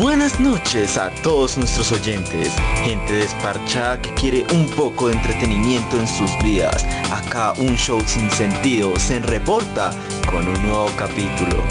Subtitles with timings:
[0.00, 2.48] Buenas noches a todos nuestros oyentes,
[2.82, 6.86] gente desparchada que quiere un poco de entretenimiento en sus vidas.
[7.12, 9.90] Acá un show sin sentido se reporta
[10.30, 11.62] con un nuevo capítulo.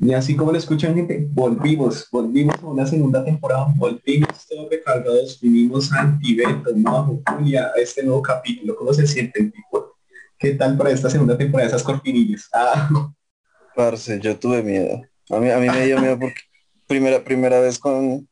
[0.00, 5.38] Y así como lo escuchan gente, volvimos, volvimos a una segunda temporada, volvimos todos recargados,
[5.42, 8.74] vinimos a Antibeto, Majo, Julia, a este nuevo capítulo.
[8.74, 9.94] ¿Cómo se sienten, tipo?
[10.38, 12.48] ¿Qué tal para esta segunda temporada esas cortinillas?
[12.54, 12.88] Ah,
[13.74, 15.02] Parce, yo tuve miedo.
[15.30, 16.40] A mí, a mí me dio miedo porque
[16.86, 18.28] primera, primera vez con,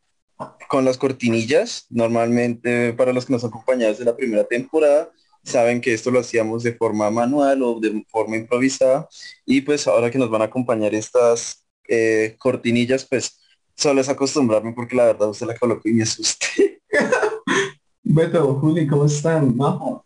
[0.68, 1.86] con las cortinillas.
[1.90, 5.10] Normalmente para los que nos acompañaron desde la primera temporada,
[5.44, 9.08] saben que esto lo hacíamos de forma manual o de forma improvisada.
[9.44, 13.38] Y pues ahora que nos van a acompañar estas eh, cortinillas, pues
[13.76, 16.80] solo es acostumbrarme porque la verdad usted la colocó y me asusté.
[18.02, 19.56] Beto, Juli, ¿cómo están?
[19.56, 20.04] Majo,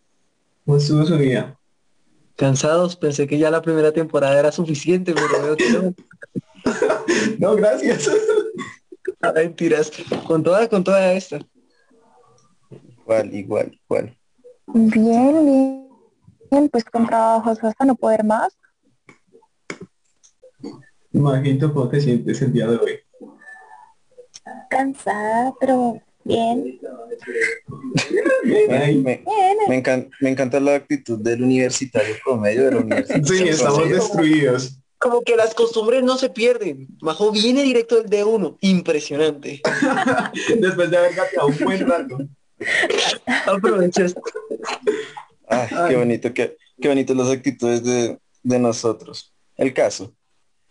[0.64, 1.56] ¿cómo estuvo su día?
[2.36, 5.94] Cansados, pensé que ya la primera temporada era suficiente, pero veo que no.
[7.38, 8.08] No, gracias.
[9.34, 9.90] Mentiras.
[10.26, 11.38] Con toda, con toda esta.
[13.00, 14.16] Igual, igual, igual.
[14.66, 15.88] Bien, bien.
[16.50, 18.56] Bien, pues con trabajos hasta no poder más.
[21.12, 22.98] Imagino cómo te sientes el día de hoy.
[24.68, 26.78] Cansada, pero bien.
[28.44, 29.24] Me, me- Bien.
[29.68, 33.24] me encan- me encanta la actitud del universitario promedio de la universidad.
[33.24, 34.79] Sí, estamos destruidos.
[35.00, 36.86] Como que las costumbres no se pierden.
[37.00, 38.58] Majo viene directo del D1.
[38.60, 39.62] Impresionante.
[40.60, 42.18] Después de haber gateado un buen rato.
[43.46, 44.20] Aprovecha esto.
[45.48, 49.32] Ay, qué bonito, qué, qué bonitas las actitudes de, de nosotros.
[49.56, 50.12] El caso,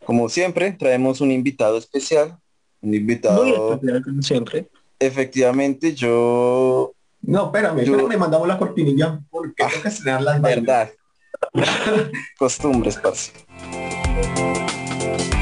[0.06, 2.38] como siempre, traemos un invitado especial.
[2.82, 4.68] Un invitado, Muy especial, como siempre.
[5.00, 10.66] efectivamente, yo, No, espérame, Yo- espérame, mandamos la cortinilla porque tengo que estrenar las vainas.
[10.66, 10.90] verdad,
[12.38, 13.32] costumbres, parce.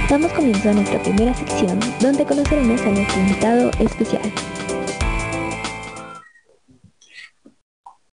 [0.10, 4.22] Damos comienzo a nuestra primera sección, donde conoceremos a nuestro invitado especial.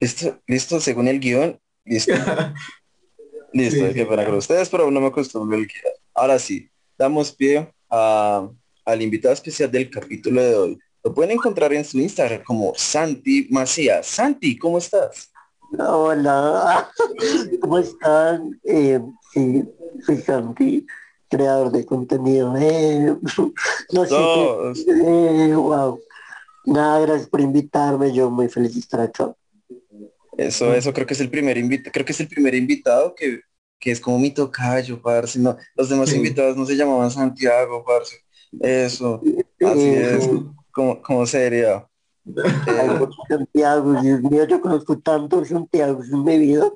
[0.01, 2.13] Listo, listo, según el guion, listo.
[3.53, 5.95] Listo, Sí, es que para con ustedes, pero no me acostumbro el guion.
[6.13, 8.49] Ahora sí, damos pie a-
[8.85, 10.79] al invitado especial del capítulo de hoy.
[11.05, 14.07] Lo pueden encontrar en su Instagram como Santi Macías.
[14.09, 15.31] Santi, ¿cómo estás?
[15.79, 16.91] Hola,
[17.61, 18.61] ¿cómo están?
[18.65, 19.01] Eh,
[19.33, 19.65] sí,
[20.05, 20.87] soy Santi,
[21.29, 22.55] creador de contenido.
[22.57, 23.17] Eh,
[23.93, 24.87] no sé, Todos.
[24.87, 25.99] eh, wow.
[26.67, 29.35] Nada, gracias por invitarme, yo muy feliz de estar acá.
[30.37, 33.41] Eso, eso creo que es el primer invitado, creo que es el primer invitado que,
[33.79, 35.39] que es como mi tocayo, parce.
[35.39, 36.17] No, los demás Sí.
[36.17, 38.17] invitados no se llamaban Santiago, parce.
[38.61, 39.21] Eso,
[39.61, 40.29] así Eh, es,
[40.73, 41.87] como, como sería.
[42.25, 42.43] De
[43.29, 46.71] Santiago, Dios mío, yo conozco tantos Santiago en mi vida.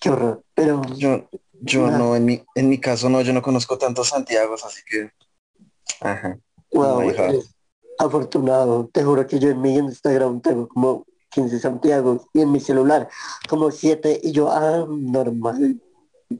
[0.00, 1.28] Qué horror, pero Yo,
[1.60, 1.90] yo Ah.
[1.98, 5.10] no, en mi, en mi caso no, yo no conozco tantos Santiagos, así que.
[6.00, 6.38] Ajá.
[6.72, 7.54] wow, eres
[7.98, 8.88] afortunado.
[8.92, 13.08] Te juro que yo en mi Instagram tengo como 15 Santiago y en mi celular
[13.48, 15.80] como 7 y yo, ah, normal.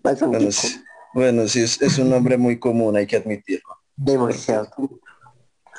[0.03, 0.83] Bueno, sí,
[1.15, 3.77] bueno, sí, es, es un nombre muy común, hay que admitirlo.
[3.95, 4.69] Demasiado.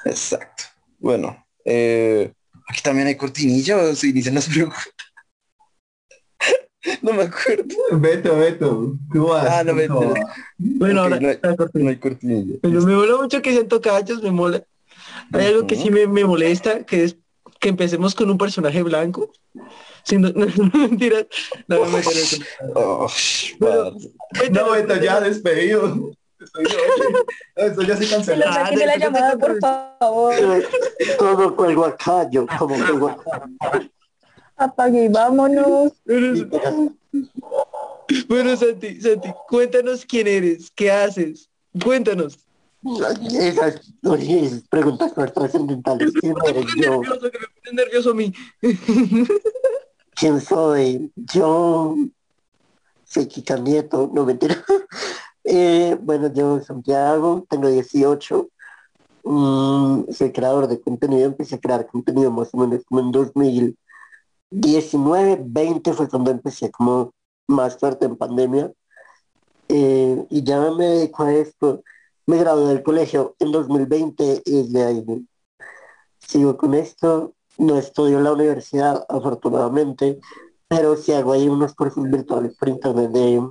[0.05, 0.63] Exacto.
[0.99, 2.31] Bueno, eh,
[2.67, 4.87] aquí también hay cortinilla o se inician las preguntas.
[7.01, 7.63] no me acuerdo.
[7.91, 8.95] Beto, Beto.
[9.37, 10.25] Ah, no, ¿Cómo mentira.
[10.25, 10.33] va?
[10.57, 11.83] Bueno, ahora no hay- la cortina.
[11.83, 12.55] No hay cortinilla.
[12.61, 14.63] Pero me mola mucho que sean tocayos, me mola.
[15.31, 17.17] Hay algo que sí me, me molesta, que es
[17.59, 19.31] que empecemos con un personaje blanco.
[20.03, 21.27] Siendo, no, no, mentiras.
[21.67, 21.83] No, no.
[22.75, 23.07] Oh,
[23.59, 24.49] parce.
[24.51, 26.11] No, Beto, ya despedido.
[26.43, 27.19] Estoy no,
[27.55, 28.45] Esto ya se canceló.
[28.69, 30.35] Tiene la llamada, por favor.
[31.17, 33.49] Todo cuelgo acá, yo como cuelgo acá.
[34.57, 35.93] Apague y vámonos.
[38.27, 41.49] Bueno, Santi, Santi, cuéntanos quién eres, qué haces.
[41.83, 42.37] Cuéntanos.
[43.31, 43.81] Esas,
[44.69, 46.11] preguntas no trascendentales.
[46.19, 47.01] ¿Quién Me eres yo?
[47.01, 48.33] nervioso, que me pone nervioso a mí.
[50.15, 51.11] ¿Quién soy?
[51.15, 51.95] Yo
[53.05, 54.63] soy Kika Nieto, no mentira.
[55.43, 58.49] Eh, bueno, yo soy Santiago, tengo 18.
[59.23, 65.41] Mm, soy creador de contenido, empecé a crear contenido más o menos como en 2019,
[65.45, 67.13] 20 fue cuando empecé como
[67.47, 68.71] más fuerte en pandemia.
[69.69, 71.83] Eh, y ya me dedico a esto.
[72.25, 75.05] Me gradué del colegio en 2020 y desde ahí
[76.19, 77.33] sigo con esto.
[77.57, 80.19] No estudio en la universidad, afortunadamente,
[80.67, 83.49] pero sí hago ahí unos cursos virtuales por internet de,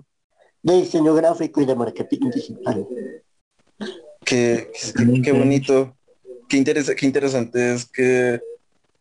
[0.63, 2.87] de diseño gráfico y de marketing digital.
[4.25, 5.97] Qué, qué, qué bonito,
[6.49, 8.41] qué, interesa- qué interesante es que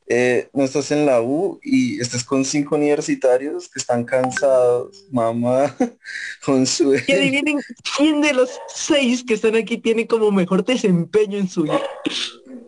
[0.07, 5.75] eh, no estás en la U y estás con cinco universitarios que están cansados, mamá,
[6.45, 6.95] con su...
[6.95, 7.59] Y adivinen
[7.95, 11.81] quién de los seis que están aquí tiene como mejor desempeño en su vida.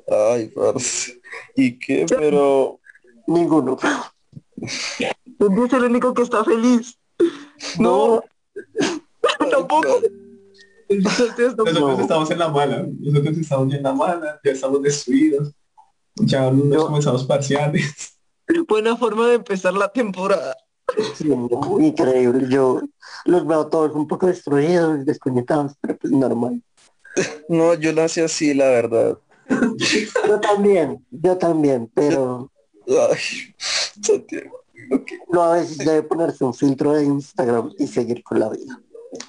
[0.07, 1.19] Ay, parce.
[1.55, 2.05] ¿Y qué?
[2.07, 2.79] Pero...
[3.25, 3.77] Ninguno.
[4.99, 6.97] Yo es el único que está feliz.
[7.79, 8.21] No,
[9.49, 10.01] tampoco.
[10.89, 15.53] Nosotros estamos en la mala, nosotros estamos en la mala, ya estamos destruidos,
[16.15, 16.85] ya nos No.
[16.87, 18.17] comenzamos parciales.
[18.67, 20.55] Buena forma de empezar la temporada.
[21.15, 21.31] Sí,
[21.79, 22.47] increíble.
[22.49, 22.81] Yo
[23.25, 26.61] los veo todos un poco destruidos, desconectados, pero pues normal.
[27.47, 29.17] No, yo nací así, la verdad.
[30.27, 32.51] Yo también, yo también, pero
[32.87, 33.53] Ay,
[34.01, 34.62] Santiago.
[35.31, 38.79] No a veces debe ponerse un filtro de Instagram y seguir con la vida.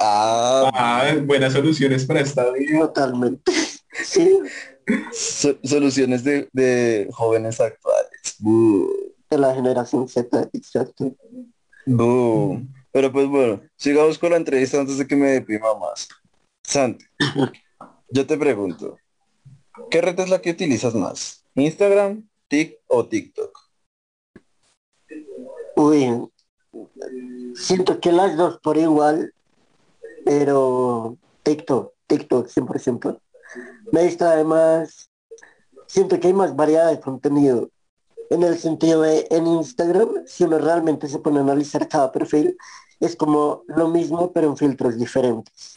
[0.00, 2.80] Ah, Ah, buenas soluciones para esta vida.
[2.80, 3.52] Totalmente.
[4.02, 4.38] Sí,
[5.12, 8.36] so- soluciones de, de jóvenes actuales.
[8.38, 8.90] Bu,
[9.30, 11.14] de la generación Z, exacto.
[12.92, 16.08] Pero pues bueno, sigamos con la entrevista antes de que me deprima más.
[16.62, 17.04] Santi,
[18.08, 18.96] yo te pregunto,
[19.90, 21.44] ¿qué red es la que utilizas más?
[21.54, 23.58] ¿Instagram, Tik o TikTok?
[25.84, 26.30] Uy,
[27.54, 29.34] siento que las dos por igual,
[30.24, 33.20] pero TikTok, TikTok 100%.
[33.92, 35.10] Me distrae más,
[35.86, 37.68] siento que hay más variedad de contenido.
[38.30, 42.56] En el sentido de, en Instagram, si uno realmente se pone a analizar cada perfil,
[42.98, 45.76] es como lo mismo, pero en filtros diferentes.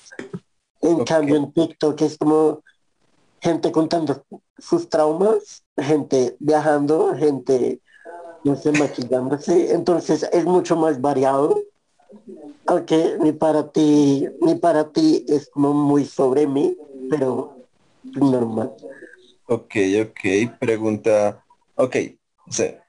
[0.80, 2.64] En cambio, en TikTok es como
[3.42, 4.24] gente contando
[4.58, 7.82] sus traumas, gente viajando, gente
[8.48, 11.62] no sé, maquillándose, entonces es mucho más variado,
[12.66, 16.78] aunque ni para ti, ni para ti es como muy sobre mí,
[17.10, 17.58] pero
[18.16, 18.74] normal.
[19.48, 21.44] Ok, ok, pregunta,
[21.76, 21.96] ok,
[22.48, 22.84] o sea,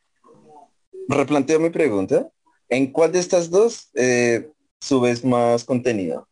[1.08, 2.30] replanteo mi pregunta.
[2.68, 6.28] ¿En cuál de estas dos eh, subes más contenido?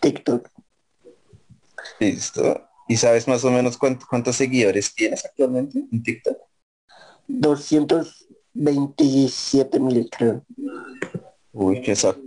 [0.00, 0.48] TikTok,
[1.98, 2.73] Listo.
[2.88, 6.36] ¿Y sabes más o menos cuánt- cuántos seguidores tienes actualmente en TikTok?
[7.28, 10.44] 227 mil creo.
[11.52, 12.20] Uy, qué exacto.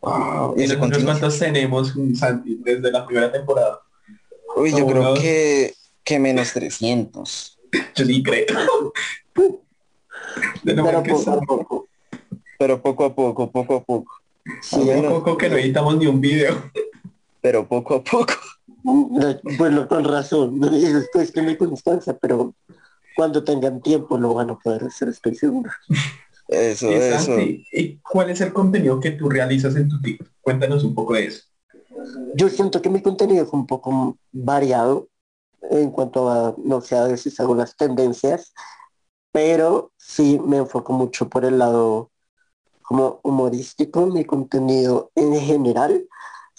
[0.00, 0.54] Wow.
[0.56, 3.80] ¿Y ¿Y ese nosotros cuántos tenemos, Santi, desde la primera temporada?
[4.56, 5.74] Uy, yo creo unos- que,
[6.04, 7.58] que menos 300.
[7.94, 8.46] Yo sí creo.
[10.64, 11.88] Pero poco a poco.
[12.58, 14.12] Pero poco a poco, poco a poco.
[14.60, 14.76] Sí,
[15.08, 16.70] poco que no editamos ni un video.
[17.40, 18.34] Pero poco a poco.
[18.82, 22.54] Bueno, con razón, eso es cuestión de constancia, pero
[23.16, 25.70] cuando tengan tiempo lo van a poder hacer, estoy seguro.
[26.48, 27.40] Eso, Y, eso.
[27.40, 30.28] ¿y cuál es el contenido que tú realizas en tu TikTok?
[30.40, 31.44] Cuéntanos un poco de eso.
[32.34, 35.08] Yo siento que mi contenido es un poco variado
[35.70, 38.52] en cuanto a, no sé, a veces hago las tendencias,
[39.30, 42.10] pero sí me enfoco mucho por el lado
[42.82, 44.06] como humorístico.
[44.06, 46.06] Mi contenido en general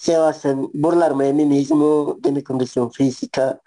[0.04, 3.62] se basa en burlarme de mí mismo, de mi condición física,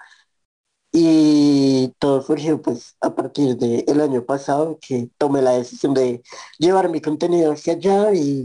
[0.92, 6.22] y todo surgió pues a partir del año pasado que tomé la decisión de
[6.58, 8.44] llevar mi contenido hacia allá y,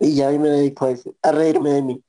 [0.00, 2.04] y ya me dedico a eso, a reírme de mí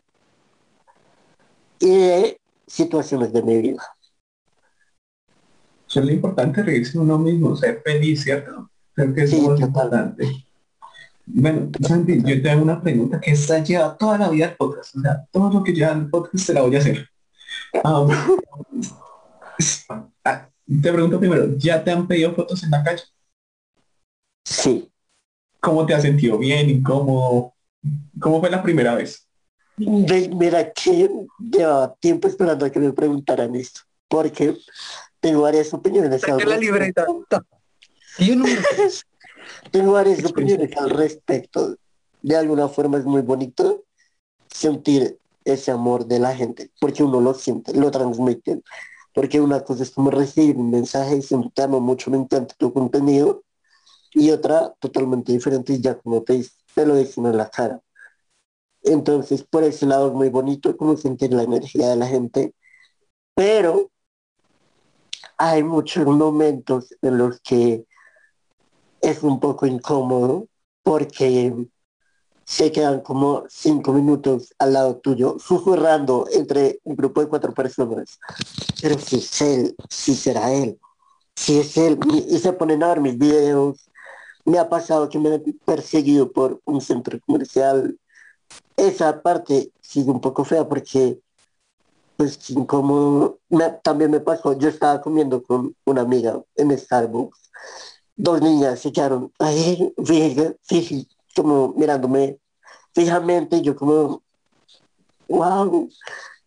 [1.80, 3.84] y de situaciones de mi vida.
[5.90, 8.70] Eso es lo importante, reírse de uno mismo, ser feliz, ¿cierto?
[8.94, 10.47] Creo que eso Sí, es lo importante.
[11.30, 14.96] Bueno, Santi, yo te hago una pregunta que esta lleva toda la vida el podcast.
[14.96, 17.10] O sea, todo lo que lleva el podcast te la voy a hacer.
[17.84, 18.08] Ah,
[20.24, 23.04] ah, te pregunto primero, ¿ya te han pedido fotos en la calle?
[24.46, 24.90] Sí,
[25.60, 27.56] ¿Cómo te has sentido bien y cómo,
[28.20, 29.28] cómo fue la primera vez?
[29.76, 34.56] Ve- mira que llevaba tiempo esperando a que me preguntaran esto, porque
[35.20, 37.06] tengo varias opiniones al Saqué la libreta.
[37.28, 37.44] Ta.
[38.20, 38.62] Y un número.
[39.72, 41.78] Tengo varias opiniones al respecto.
[42.22, 43.84] De alguna forma es muy bonito
[44.50, 48.62] sentir ese amor de la gente, porque uno lo siente, lo transmite.
[49.14, 51.20] Porque una cosa es como recibir un mensaje
[51.58, 53.44] amo mucho, me encanta tu contenido,
[54.14, 57.82] y otra totalmente diferente y ya como te, te lo dicen en la cara.
[58.84, 62.54] Entonces, por ese lado es muy bonito como sentir la energía de la gente,
[63.36, 63.92] pero
[65.38, 67.86] hay muchos momentos en los que
[69.12, 70.48] es un poco incómodo
[70.84, 71.54] porque
[72.44, 78.20] se quedan como cinco minutos al lado tuyo, susurrando entre un grupo de cuatro personas.
[78.82, 80.80] Pero si es él, si será él,
[81.36, 82.00] si es él,
[82.30, 83.90] y se ponen a ver mis videos.
[84.46, 87.98] Me ha pasado que me han perseguido por un centro comercial.
[88.78, 91.20] Esa parte sigue un poco fea porque
[92.18, 93.40] pues incómodo
[93.84, 97.52] también me pasó, yo estaba comiendo con una amiga en Starbucks,
[98.18, 102.40] dos niñas se quedaron ahí, fíjate, fíjate, como mirándome
[102.94, 104.24] fijamente, yo como,
[105.30, 105.88] wow,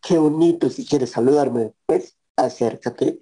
[0.02, 3.20] qué bonito, si quieres saludarme, pues acércate.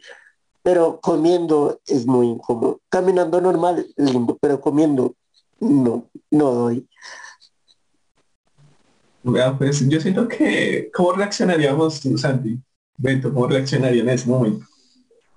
[0.62, 2.80] Pero comiendo es muy incómodo.
[2.88, 5.14] Caminando normal, lindo, pero comiendo,
[5.60, 6.88] no, no doy.
[9.22, 12.58] Vea, pues yo siento que, ¿cómo reaccionaríamos tú, Santi?
[12.96, 14.66] Beto, ¿cómo reaccionaría en ese momento?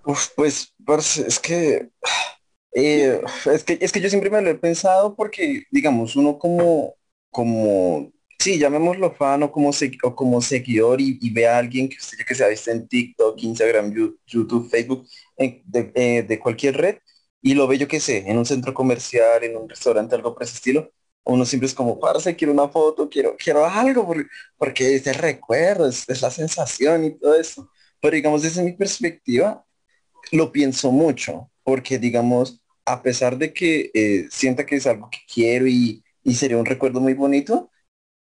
[0.05, 1.89] Uf, pues, parce, es que,
[2.73, 3.21] eh,
[3.53, 6.95] es que, es que yo siempre me lo he pensado porque, digamos, uno como,
[7.29, 11.89] como, sí, llamémoslo fan o como, se- o como seguidor y, y ve a alguien
[11.89, 13.93] que usted ya que se ha visto en TikTok, Instagram,
[14.25, 16.97] YouTube, Facebook, eh, de cualquier red,
[17.41, 20.43] y lo ve yo que sé, en un centro comercial, en un restaurante, algo por
[20.43, 20.91] ese estilo,
[21.23, 24.25] uno siempre es como, parce, quiero una foto, quiero, quiero algo, porque,
[24.57, 27.69] porque es el recuerdo, es la sensación y todo eso.
[27.99, 29.63] Pero digamos, desde mi perspectiva,
[30.31, 35.19] lo pienso mucho, porque digamos, a pesar de que eh, sienta que es algo que
[35.31, 37.71] quiero y, y sería un recuerdo muy bonito,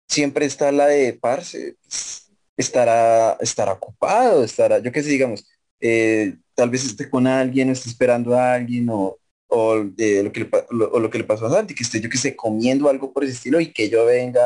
[0.08, 5.46] siempre está la de parce, pues, estará, estará ocupado, estará, yo qué sé, digamos,
[5.80, 10.50] eh, tal vez esté con alguien, esté esperando a alguien, o, o, lo, que le,
[10.70, 13.12] lo- o lo que le pasó a Santi, que esté, yo qué sé, comiendo algo
[13.12, 14.42] por ese estilo y que yo venga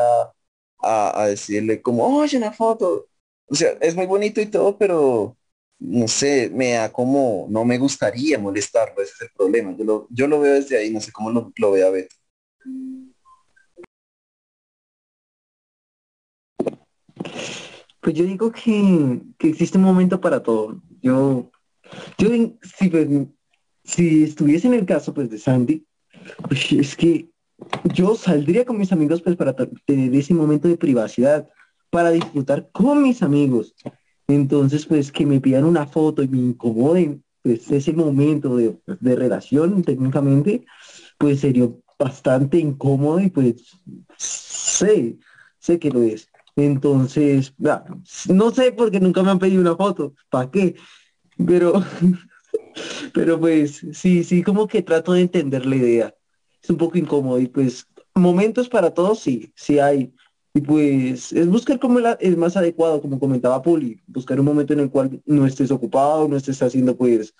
[0.79, 3.07] a, a decirle como, oye, una foto.
[3.47, 5.37] O sea, es muy bonito y todo, pero
[5.81, 9.75] no sé, me da como, no me gustaría molestarlo, ese es el problema.
[9.75, 12.15] Yo lo, yo lo veo desde ahí, no sé cómo lo, lo vea Beto.
[17.99, 20.79] Pues yo digo que, que existe un momento para todo.
[21.01, 21.49] Yo,
[22.19, 22.29] yo
[22.61, 23.07] si, pues,
[23.83, 25.85] si estuviese en el caso pues de Sandy,
[26.47, 27.29] pues, es que
[27.95, 31.49] yo saldría con mis amigos pues para tener ese momento de privacidad,
[31.89, 33.73] para disfrutar con mis amigos.
[34.27, 39.15] Entonces pues que me pidan una foto y me incomoden, pues ese momento de, de
[39.15, 40.65] relación técnicamente,
[41.17, 43.55] pues sería bastante incómodo y pues
[44.17, 45.17] sé,
[45.59, 46.29] sé que lo es.
[46.55, 47.85] Entonces, ah,
[48.27, 50.75] no sé porque nunca me han pedido una foto, ¿para qué?
[51.45, 51.73] Pero,
[53.13, 56.15] pero pues sí, sí, como que trato de entender la idea.
[56.61, 60.13] Es un poco incómodo y pues momentos para todos sí, sí hay.
[60.53, 64.73] Y pues es buscar como la, es más adecuado, como comentaba Puli, buscar un momento
[64.73, 67.33] en el cual no estés ocupado, no estés haciendo pues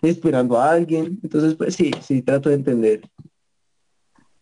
[0.00, 1.18] esperando a alguien.
[1.22, 3.10] Entonces, pues sí, sí, trato de entender.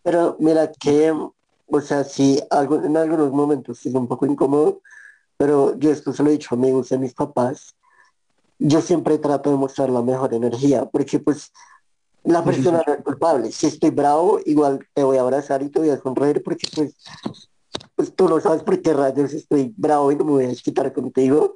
[0.02, 4.82] Pero mira que, o sea, sí, algo, en algunos momentos es un poco incómodo,
[5.36, 7.74] pero yo esto se lo he dicho a amigos de mis papás,
[8.58, 11.50] yo siempre trato de mostrar la mejor energía, porque pues
[12.24, 13.50] la persona no es culpable.
[13.50, 16.94] Si estoy bravo, igual te voy a abrazar y te voy a sonreír, porque pues,
[18.00, 18.96] pues tú no sabes por qué
[19.30, 21.54] estoy bravo y no me voy a desquitar contigo.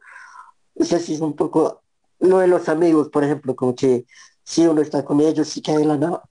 [0.74, 1.80] O sea, sí es un poco
[2.18, 4.04] lo de los amigos, por ejemplo, como que
[4.42, 6.22] si uno está con ellos, sí que de la nada,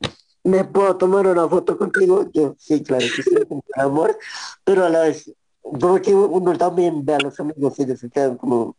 [0.43, 2.29] ¿me puedo tomar una foto contigo?
[2.31, 4.15] Yo, sí, claro que sí, con amor,
[4.63, 8.11] pero a la vez, como que uno también ve a los amigos y ellos se
[8.11, 8.75] quedan como,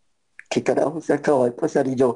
[0.49, 1.89] ¿qué carajo se acaba de pasar?
[1.89, 2.15] Y yo,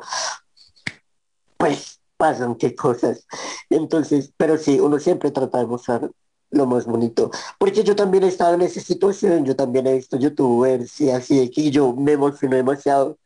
[1.56, 3.26] pues pasan qué cosas.
[3.68, 6.08] Entonces, pero sí, uno siempre trata de mostrar
[6.50, 7.30] lo más bonito.
[7.58, 11.38] Porque yo también he estado en esa situación, yo también he visto youtubers y así
[11.38, 13.18] de que yo me emociono demasiado.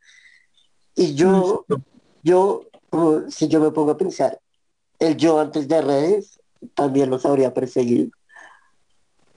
[0.95, 1.65] Y yo,
[2.23, 4.39] yo, como si yo me pongo a pensar,
[4.99, 6.39] el yo antes de redes
[6.75, 8.09] también los habría perseguido.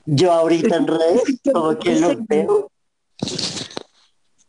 [0.05, 2.71] Yo ahorita en redes, como que los veo.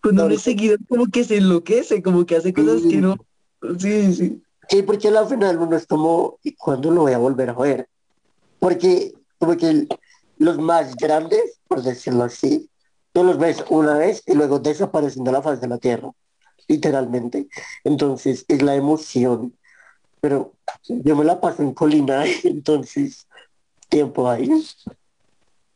[0.01, 3.17] Cuando uno es seguidor como que se enloquece, como que hace cosas que no.
[3.79, 4.41] Sí, sí.
[4.70, 7.88] Sí, porque al final uno es como, ¿y cuándo lo voy a volver a ver?
[8.60, 9.88] Porque como que
[10.38, 12.70] los más grandes, por decirlo así,
[13.13, 16.12] tú los ves una vez y luego desaparecen de la faz de la tierra,
[16.67, 17.48] literalmente.
[17.84, 19.53] Entonces es la emoción.
[20.22, 20.53] Pero
[20.88, 23.27] yo me la paso en colina, entonces
[23.89, 24.50] tiempo ahí.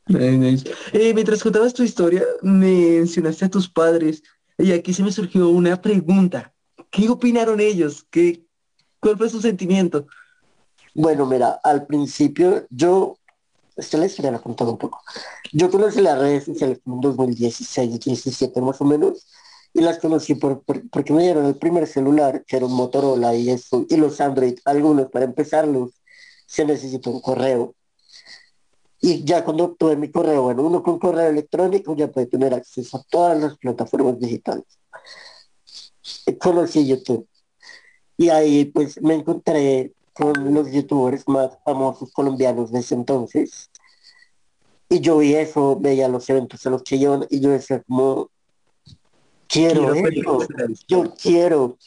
[0.09, 4.23] Eh, mientras contabas tu historia, mencionaste a tus padres
[4.57, 6.53] y aquí se me surgió una pregunta.
[6.89, 8.05] ¿Qué opinaron ellos?
[8.09, 8.45] ¿Qué,
[8.99, 10.07] ¿Cuál fue su sentimiento?
[10.93, 13.17] Bueno, mira, al principio yo,
[13.75, 15.01] esta la historia la he un poco.
[15.53, 19.25] Yo conocí las redes sociales como en 2016, 17 más o menos,
[19.73, 23.35] y las conocí por, por- porque me dieron el primer celular, que era un Motorola
[23.35, 25.91] y eso, y los Android, algunos para empezarlos,
[26.45, 27.75] se necesita un correo.
[28.99, 32.97] Y ya cuando obtuve mi correo, bueno, uno con correo electrónico ya puede tener acceso
[32.97, 34.65] a todas las plataformas digitales.
[36.39, 37.27] Conocí YouTube.
[38.17, 43.69] Y ahí pues me encontré con los youtubers más famosos colombianos de ese entonces.
[44.89, 48.29] Y yo vi eso, veía los eventos a los que iban y yo decía como,
[49.47, 50.39] quiero, Quiero
[50.87, 51.77] yo quiero.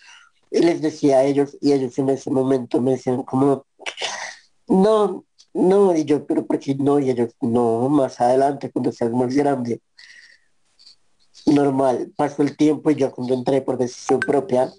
[0.50, 3.66] Y les decía a ellos, y ellos en ese momento me decían como,
[4.68, 6.98] no, no, y yo, pero ¿por qué no?
[6.98, 9.80] Y ellos, no, más adelante, cuando seas más grande.
[11.46, 14.72] Normal, pasó el tiempo y yo cuando entré por decisión propia,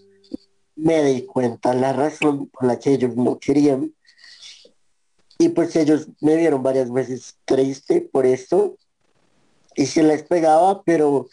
[0.76, 3.94] me di cuenta la razón por la que ellos no querían.
[5.38, 8.78] Y pues ellos me vieron varias veces triste por esto
[9.76, 11.28] y se les pegaba, pero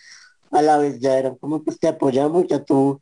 [0.51, 3.01] a la vez ya eran como pues te apoyamos, ya tú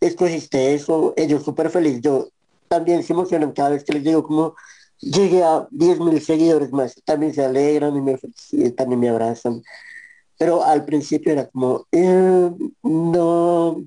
[0.00, 2.00] escogiste eso, ellos súper feliz.
[2.00, 2.28] Yo
[2.68, 4.54] también se emocionan cada vez que les digo como
[5.00, 9.62] llegué a 10 mil seguidores más, también se alegran y me felicitan, también me abrazan.
[10.38, 12.50] Pero al principio era como, "Eh,
[12.82, 13.84] no,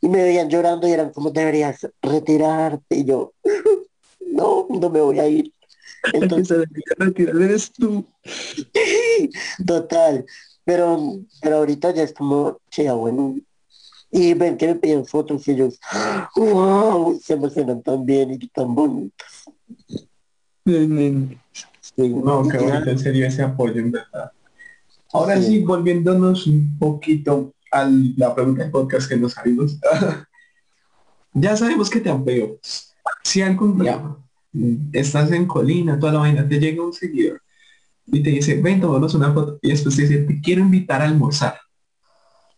[0.00, 2.96] y me veían llorando y eran como, deberías retirarte.
[2.96, 3.32] Y yo,
[4.20, 5.52] no, no me voy a ir.
[6.12, 6.64] Que Entonces,
[6.96, 8.04] retirar eres tú.
[9.66, 10.24] total.
[10.64, 13.34] Pero, pero ahorita ya es como, che, bueno.
[14.10, 15.80] Y ven que me piden fotos y ellos,
[16.36, 19.44] wow, se emocionan tan bien y tan bonitos.
[20.64, 21.40] Nen,
[21.80, 22.08] Sí.
[22.10, 24.30] No, qué bonito en serio ese apoyo, en verdad.
[25.12, 29.78] Ahora sí, volviéndonos un poquito a la pregunta del podcast que nos salimos.
[31.32, 32.58] ya sabemos que te apeo.
[33.22, 33.98] Si algún día
[34.52, 37.42] mm, estás en Colina, toda la vaina, te llega un seguidor
[38.06, 39.58] y te dice, ven, tomémonos una foto.
[39.62, 41.58] Y después te dice, te quiero invitar a almorzar.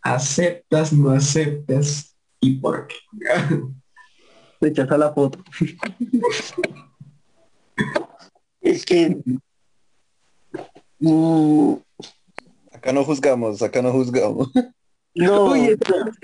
[0.02, 2.16] ¿Aceptas, no aceptas?
[2.40, 2.96] ¿Y por qué?
[4.60, 5.42] Rechaza la foto.
[8.60, 9.16] Es que
[10.98, 11.74] mm,
[12.72, 14.50] Acá no juzgamos, acá no juzgamos.
[15.14, 15.78] No, es,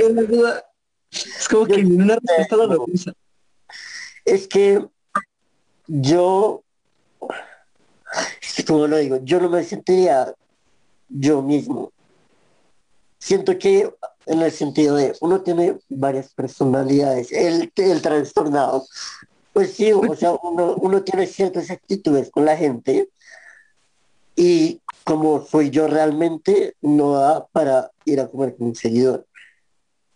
[0.08, 0.64] una duda.
[1.10, 3.12] Es como que una respuesta
[4.26, 4.84] es que
[5.86, 6.62] yo,
[8.42, 10.34] es que como lo digo, yo no me sentiría
[11.08, 11.92] yo mismo.
[13.18, 13.90] Siento que
[14.26, 18.84] en el sentido de uno tiene varias personalidades, el, el trastornado.
[19.52, 23.08] Pues sí, o sea, uno, uno tiene ciertas actitudes con la gente
[24.34, 29.24] y como soy yo realmente, no da para ir a comer con un seguidor.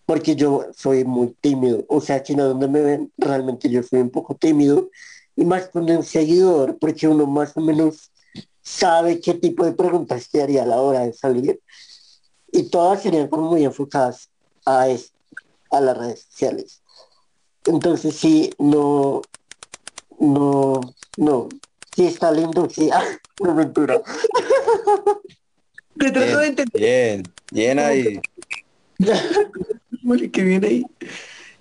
[0.04, 1.84] Porque yo soy muy tímido.
[1.86, 4.90] O sea, aquí no donde me ven, realmente yo soy un poco tímido.
[5.36, 8.10] Y más con un seguidor, porque uno más o menos
[8.62, 11.60] sabe qué tipo de preguntas te haría a la hora de salir.
[12.50, 14.28] Y todas serían como muy enfocadas
[14.66, 15.12] a, es-
[15.70, 16.82] a las redes sociales.
[17.64, 19.22] Entonces sí, no,
[20.18, 20.80] no,
[21.16, 21.48] no.
[21.94, 22.90] Sí está lindo, sí.
[22.92, 23.04] Ah,
[23.54, 24.00] mentira.
[25.98, 28.20] Te trato de entender Bien, bien ahí.
[30.02, 30.86] Mole, que viene ahí.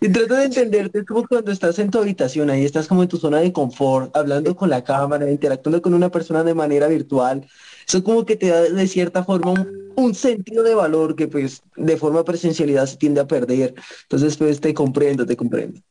[0.02, 3.10] Y trato de entenderte es como cuando estás en tu habitación, ahí estás como en
[3.10, 7.46] tu zona de confort, hablando con la cámara, interactuando con una persona de manera virtual.
[7.86, 11.62] Eso como que te da de cierta forma un, un sentido de valor que pues
[11.76, 13.74] de forma presencialidad se tiende a perder.
[14.04, 15.82] Entonces pues te comprendo, te comprendo.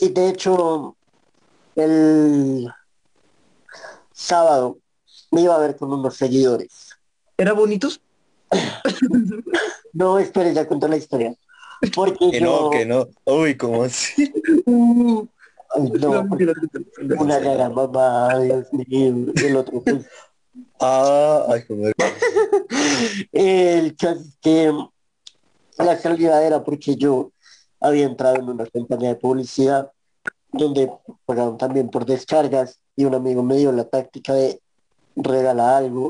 [0.00, 0.96] Y de hecho,
[1.76, 2.68] el
[4.16, 4.78] sábado
[5.30, 6.96] me iba a ver con unos seguidores.
[7.36, 8.00] ¿Era bonitos?
[9.92, 11.34] No, espere, ya cuento la historia.
[11.94, 13.06] Porque Que yo, no, que no.
[13.24, 14.30] Uy, ¿cómo así?
[14.66, 16.52] No, mentira.
[17.18, 20.04] una gara mamá, Dios mío, el otro pues,
[20.80, 21.94] Ah, ay, joder.
[23.32, 24.72] El caso es que
[25.78, 27.32] la salida era porque yo
[27.80, 29.90] había entrado en una campaña de publicidad
[30.56, 30.90] donde
[31.24, 34.60] pagaron también por descargas y un amigo me dio la táctica de
[35.16, 36.08] regalar algo.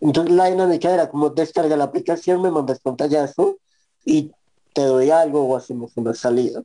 [0.00, 3.58] Entonces la dinámica era como descarga la aplicación, me mandas pantallazo
[4.04, 4.32] y
[4.72, 6.62] te doy algo o hacemos una salida.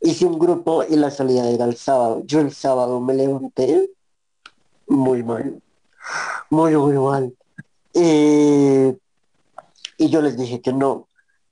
[0.00, 2.22] Hice un grupo y la salida era el sábado.
[2.24, 3.90] Yo el sábado me levanté
[4.86, 5.62] muy mal,
[6.48, 7.34] muy, muy mal.
[7.94, 8.96] Eh,
[9.98, 11.08] y yo les dije que no.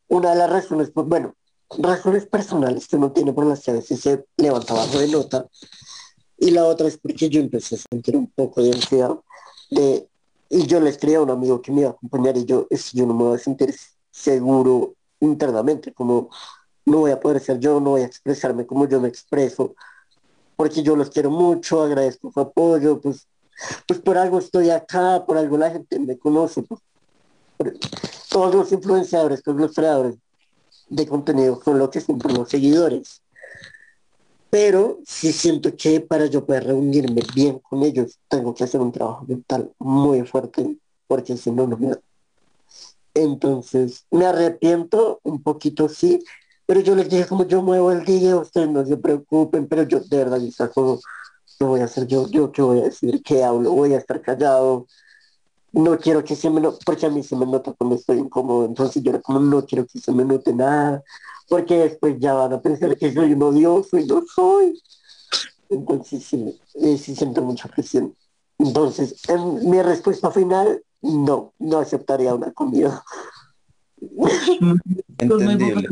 [0.09, 1.35] Una de las razones, pues bueno,
[1.77, 5.47] razones personales que no tiene por las que a veces se levanta bajo de nota.
[6.39, 9.19] Y la otra es porque yo empecé a sentir un poco de ansiedad.
[9.71, 10.09] De,
[10.49, 12.93] y yo le escribí a un amigo que me iba a acompañar y yo, es
[12.93, 13.75] yo no me voy a sentir
[14.11, 16.31] seguro internamente, como
[16.87, 19.75] no voy a poder ser yo, no voy a expresarme como yo me expreso,
[20.57, 23.27] porque yo los quiero mucho, agradezco su apoyo, pues
[23.87, 26.65] pues por algo estoy acá, por algo la gente me conoce.
[28.31, 30.17] todos los influenciadores, todos los creadores
[30.89, 33.23] de contenido son lo que por los seguidores.
[34.51, 38.93] Pero sí siento que para yo poder reunirme bien con ellos, tengo que hacer un
[38.93, 42.01] trabajo mental muy fuerte, porque si no, no me da.
[43.13, 46.25] Entonces, me arrepiento un poquito, sí,
[46.65, 50.01] pero yo les dije como yo muevo el día, ustedes no se preocupen, pero yo
[50.01, 51.01] de verdad, yo como,
[51.61, 54.21] no voy a hacer yo, yo qué voy a decir, qué hablo, voy a estar
[54.23, 54.87] callado.
[55.79, 58.67] No quiero que se me note, porque a mí se me nota cuando estoy incómodo,
[58.67, 61.03] entonces yo era como, no quiero que se me note nada,
[61.49, 64.81] porque después ya van a pensar que soy un odioso y no soy.
[65.71, 68.15] Entonces sí, eh, sí siento mucha presión.
[68.59, 73.05] Entonces, en mi respuesta final, no, no aceptaría una comida.
[75.19, 75.89] Entendible,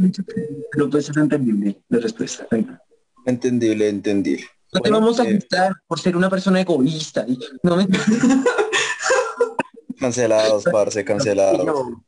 [0.77, 2.46] No puede ser entendible la respuesta.
[2.51, 2.81] Venga.
[3.25, 4.44] entendible, entendible.
[4.72, 7.25] No te Bueno, vamos a eh, gustar por ser una persona egoísta.
[7.29, 7.87] y- no me...
[9.98, 11.64] Cancelados, parce, cancelados.
[11.64, 12.04] No,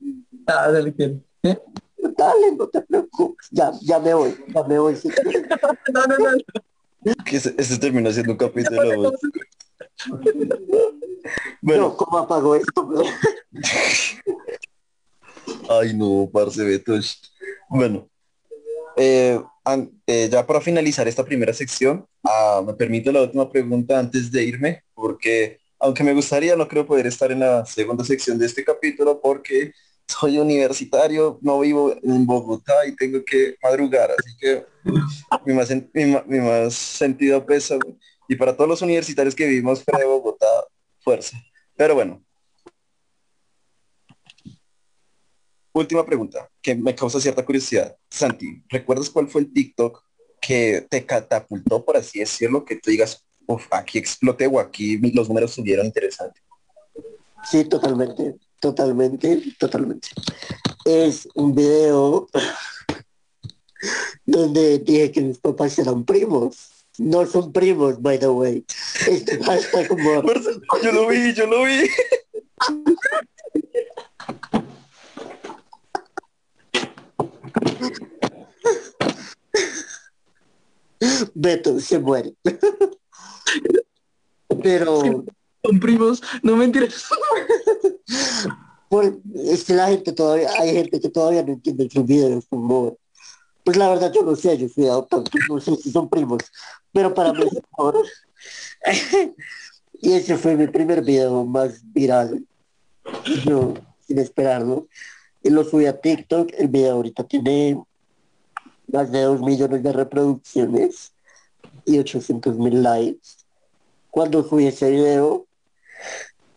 [0.46, 0.94] Ah, dale.
[1.42, 1.58] ¿Eh?
[2.16, 4.96] dale, no te preocupes, ya, ya me voy, ya me voy.
[4.96, 5.08] sí.
[5.92, 7.14] No, no, no.
[7.24, 9.12] Que este, este terminó siendo un capítulo.
[11.60, 12.88] Bueno, No, ¿cómo apago esto?
[15.68, 16.94] ay no, parce, Beto.
[17.68, 18.08] Bueno,
[18.96, 23.98] eh, an- eh, ya para finalizar esta primera sección, ah, me permito la última pregunta
[23.98, 28.38] antes de irme, porque aunque me gustaría, no creo poder estar en la segunda sección
[28.38, 29.72] de este capítulo porque
[30.06, 34.64] soy universitario, no vivo en Bogotá y tengo que madrugar, así que
[35.44, 37.78] mi más, sentido pesa.
[38.26, 40.46] Y para todos los universitarios que vivimos fuera de Bogotá,
[41.00, 41.36] fuerza.
[41.76, 42.22] Pero bueno.
[45.72, 47.96] Última pregunta, que me causa cierta curiosidad.
[48.10, 50.02] Santi, ¿recuerdas cuál fue el TikTok
[50.40, 55.26] que te catapultó, por así decirlo, que tú digas, "Uf, aquí exploté o aquí los
[55.26, 56.40] números subieron interesante?
[57.50, 60.08] Sí, totalmente, totalmente, totalmente.
[60.84, 62.28] Es un video
[64.26, 66.84] donde dije que mis papás eran primos.
[66.98, 68.64] No son primos, by the way.
[69.06, 70.22] Este hashtag como
[70.82, 71.88] Yo lo vi, yo lo vi.
[81.34, 82.34] Beto se muere.
[84.62, 85.24] Pero
[85.62, 87.08] Son primos, no mentiras.
[88.88, 92.46] por, es que la gente todavía, hay gente que todavía no entiende el video es
[92.50, 92.96] humor.
[93.64, 96.42] Pues la verdad yo no sé, yo soy adoptado, no sé si son primos,
[96.92, 97.44] pero para mí
[100.00, 102.46] y ese fue mi primer video más viral.
[103.44, 103.74] Yo,
[104.06, 104.86] sin esperarlo.
[105.42, 107.82] Y lo subí a TikTok, el video ahorita tiene
[108.92, 111.12] más de 2 millones de reproducciones
[111.84, 113.37] y 800 mil likes.
[114.18, 115.46] Cuando subí ese video,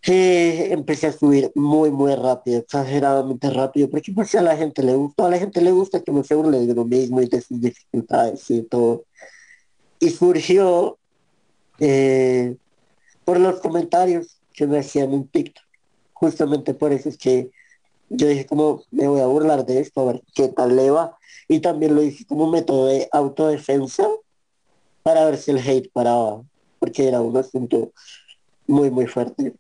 [0.08, 4.96] eh, empecé a subir muy, muy rápido, exageradamente rápido, porque pues a la gente le
[4.96, 7.40] gusta, a la gente le gusta que no se burle de lo mismo y de
[7.40, 9.04] sus dificultades y todo.
[10.00, 10.98] Y surgió
[11.78, 12.58] eh,
[13.26, 15.64] por los comentarios que me hacían en TikTok.
[16.14, 17.52] Justamente por eso es que
[18.10, 21.16] yo dije como me voy a burlar de esto, a ver qué tal le va.
[21.48, 24.08] Y también lo hice como método de autodefensa
[25.04, 26.42] para ver si el hate paraba,
[26.92, 27.94] porque era un asunto
[28.68, 29.54] muy, muy fuerte.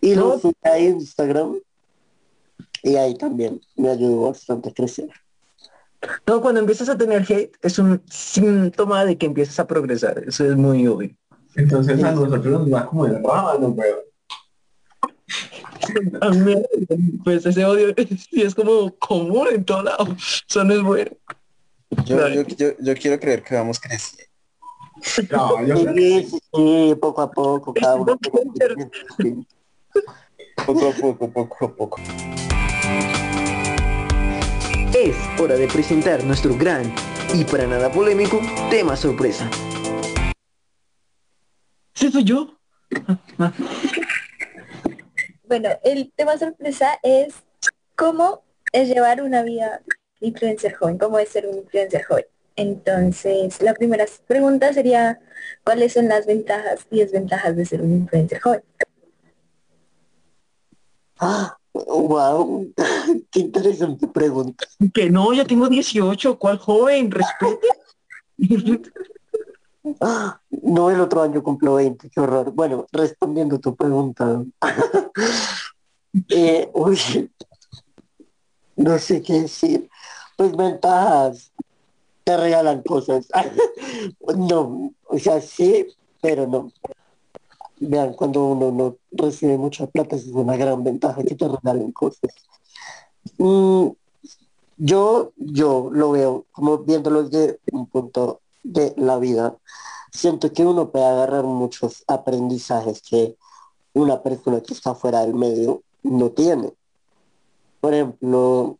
[0.00, 0.38] Y lo No.
[0.40, 1.58] subí a Instagram
[2.82, 5.08] y ahí también me ayudó bastante a crecer.
[6.26, 10.24] No, cuando empiezas a tener hate es un síntoma de que empiezas a progresar.
[10.26, 11.14] Eso es muy obvio.
[11.54, 14.00] Entonces a nosotros nos va como el rábano, weón.
[16.20, 16.62] A mí me-
[17.22, 20.08] pues ese odio sí es como común en todo lado.
[20.48, 21.10] Eso no es bueno.
[22.04, 24.31] Yo, yo, yo, yo quiero creer que vamos creciendo.
[25.30, 27.74] No, yo Sí, sí, sí, poco a poco.
[29.18, 29.46] Sí.
[30.66, 32.00] Poco a poco, poco a poco.
[34.94, 36.94] Es hora de presentar nuestro gran
[37.34, 39.50] y para nada polémico tema sorpresa.
[41.94, 42.58] ¿Sí soy yo?
[45.44, 47.34] Bueno, el tema sorpresa es
[47.96, 49.82] cómo es llevar una vida
[50.20, 52.24] influencer joven, cómo es ser un influencer joven.
[52.56, 55.20] Entonces, la primera pregunta sería,
[55.64, 58.62] ¿cuáles son las ventajas y desventajas de ser un influencer joven?
[61.18, 62.66] Ah, wow,
[63.30, 64.66] qué interesante pregunta.
[64.92, 66.38] Que no, ya tengo 18.
[66.38, 67.10] ¿Cuál joven?
[67.10, 67.68] Respete.
[70.00, 72.52] Ah, no, el otro año cumplo 20, qué horror.
[72.52, 74.44] Bueno, respondiendo a tu pregunta.
[76.28, 77.30] eh, uy,
[78.76, 79.90] no sé qué decir.
[80.36, 81.52] Pues ventajas,
[82.36, 83.28] regalan cosas.
[84.36, 85.86] no, o sea, sí,
[86.20, 86.72] pero no.
[87.80, 92.30] Vean, cuando uno no recibe mucha plata, es una gran ventaja que te regalen cosas.
[93.38, 93.88] Mm,
[94.76, 99.56] yo, yo lo veo como viéndolo desde un punto de la vida.
[100.12, 103.36] Siento que uno puede agarrar muchos aprendizajes que
[103.94, 106.72] una persona que está fuera del medio no tiene.
[107.80, 108.78] Por ejemplo,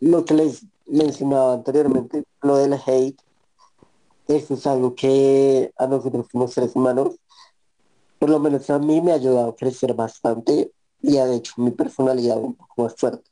[0.00, 3.20] lo que les mencionaba anteriormente, lo del hate,
[4.28, 7.16] eso es algo que a nosotros como seres humanos,
[8.18, 11.70] por lo menos a mí me ha ayudado a crecer bastante y ha hecho mi
[11.70, 13.30] personalidad un poco más fuerte.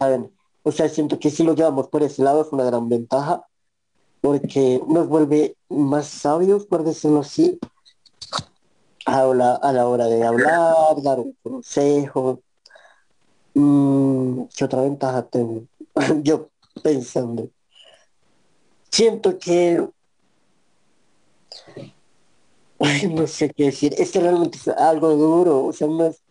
[0.00, 0.30] Ver,
[0.62, 3.46] o sea, siento que si lo llevamos por ese lado es una gran ventaja,
[4.20, 7.58] porque nos vuelve más sabios, por decirlo así,
[9.06, 12.42] a la, a la hora de hablar, dar un consejo.
[13.54, 15.62] Mm, ¿Qué otra ventaja tengo?
[16.22, 16.50] Yo
[16.82, 17.50] pensando.
[18.90, 19.86] Siento que
[22.80, 23.94] Ay, no sé qué decir.
[23.98, 25.64] Es que realmente es algo duro.
[25.64, 26.22] O sea, no es,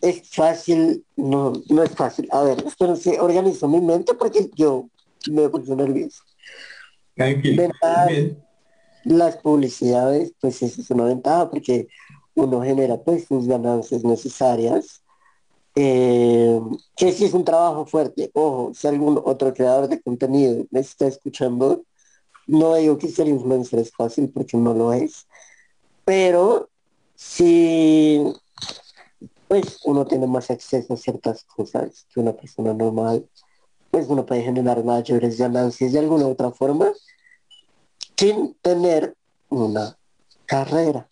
[0.00, 1.04] es fácil.
[1.16, 2.28] No, no es fácil.
[2.32, 4.88] A ver, espero que organizo mi mente porque yo
[5.30, 6.22] me puse nervioso.
[7.14, 7.70] Tranquilo.
[9.04, 11.88] Las publicidades, pues eso es una ventaja porque
[12.34, 15.01] uno genera pues sus ganancias necesarias.
[15.74, 16.60] Eh,
[16.96, 21.06] que si es un trabajo fuerte, ojo, si algún otro creador de contenido me está
[21.06, 21.84] escuchando,
[22.46, 25.26] no digo que ser influencer es fácil porque no lo es,
[26.04, 26.68] pero
[27.14, 28.32] si
[29.48, 33.28] pues uno tiene más acceso a ciertas cosas que una persona normal,
[33.90, 36.90] pues uno puede generar mayores ganancias de alguna otra forma
[38.16, 39.14] sin tener
[39.50, 39.98] una
[40.46, 41.08] carrera.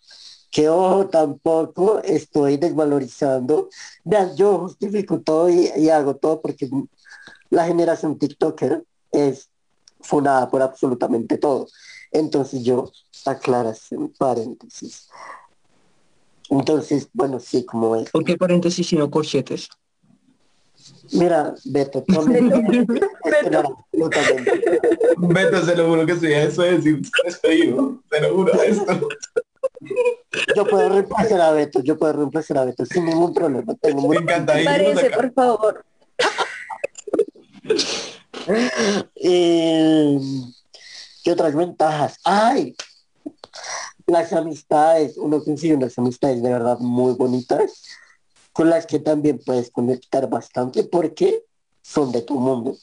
[0.51, 3.69] Que ojo, tampoco estoy desvalorizando.
[4.03, 6.69] Vean, yo justifico todo y, y hago todo porque
[7.49, 9.49] la generación TikToker es
[10.01, 11.67] fundada por absolutamente todo.
[12.11, 12.91] Entonces yo
[13.25, 15.07] aclaración, paréntesis.
[16.49, 18.09] Entonces, bueno, sí, como es.
[18.09, 19.69] ¿Por qué paréntesis y no corchetes?
[21.13, 22.93] Mira, Beto, absolutamente.
[25.17, 28.01] Beto, se lo juro que soy eso despedido.
[28.09, 29.07] Se lo juro esto.
[30.55, 33.73] Yo puedo reemplazar a Beto, yo puedo reemplazar a Beto sin ningún problema.
[33.75, 34.17] Tengo Me muy...
[34.17, 34.53] encanta.
[34.53, 35.85] ahí Parece, por favor.
[39.15, 40.19] Eh,
[41.23, 42.17] ¿Qué otras ventajas?
[42.23, 42.75] ¡Ay!
[44.07, 47.83] Las amistades, uno consigue unas amistades de verdad muy bonitas,
[48.51, 51.43] con las que también puedes conectar bastante porque
[51.81, 52.75] son de tu mundo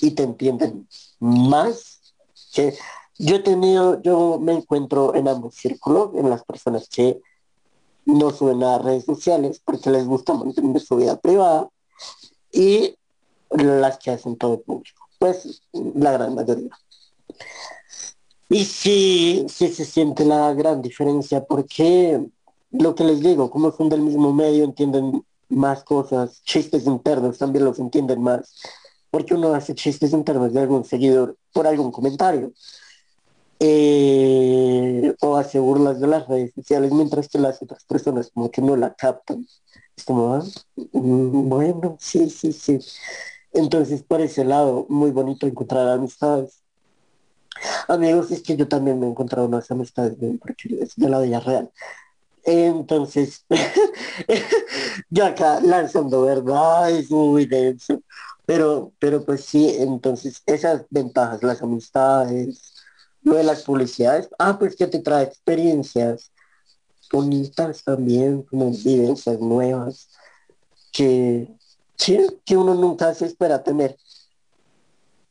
[0.00, 0.86] y te entienden
[1.18, 2.14] más
[2.52, 2.76] que
[3.22, 7.20] yo he tenido, yo me encuentro en ambos círculos, en las personas que
[8.06, 11.68] no suben a redes sociales porque les gusta mantener su vida privada
[12.50, 12.96] y
[13.50, 16.70] las que hacen todo público, pues la gran mayoría.
[18.48, 22.26] Y sí, sí se siente la gran diferencia porque
[22.70, 27.66] lo que les digo, como son del mismo medio, entienden más cosas, chistes internos también
[27.66, 28.54] los entienden más,
[29.10, 32.52] porque uno hace chistes internos de algún seguidor por algún comentario.
[33.62, 38.62] Eh, o hace burlas de las redes sociales mientras que las otras personas como que
[38.62, 39.46] no la captan.
[39.96, 40.42] Es como, ah,
[40.92, 42.78] mm, bueno, sí, sí, sí.
[43.52, 46.62] Entonces, por ese lado, muy bonito encontrar amistades.
[47.88, 50.40] Amigos, es que yo también me he encontrado unas amistades bien
[50.96, 51.70] de la vida real.
[52.44, 53.44] Entonces,
[55.10, 58.02] yo acá lanzando verdad, es muy denso.
[58.46, 62.69] Pero, pero pues sí, entonces esas ventajas, las amistades,
[63.22, 66.32] lo de las publicidades, ah, pues que te trae experiencias
[67.12, 70.08] bonitas también, como vivencias nuevas,
[70.92, 71.48] que
[71.96, 73.96] sí, que uno nunca se espera tener.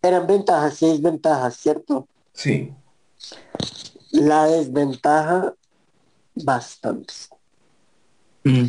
[0.02, 2.08] Eran ventajas y desventajas, ¿cierto?
[2.34, 2.74] Sí.
[4.12, 5.54] La desventaja,
[6.36, 7.14] bastante.
[8.44, 8.66] Mm.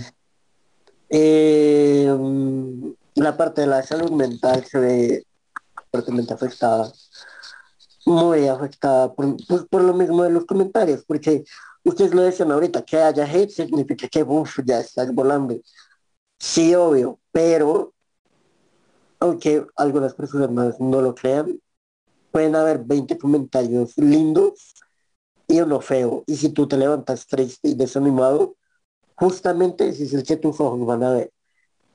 [1.08, 5.26] Eh, mm, la parte de la salud mental se ve
[5.90, 6.92] fuertemente afectada,
[8.06, 9.36] muy afectada por,
[9.68, 11.44] por lo mismo de los comentarios, porque
[11.84, 15.56] ustedes lo decían ahorita, que haya hate significa que uf, ya estás volando.
[16.38, 17.92] Sí, obvio, pero
[19.18, 21.60] aunque algunas personas no lo crean,
[22.30, 24.74] pueden haber 20 comentarios lindos
[25.46, 26.24] y uno feo.
[26.26, 28.54] Y si tú te levantas triste y desanimado,
[29.16, 31.32] justamente ese es el que tus ojos van a ver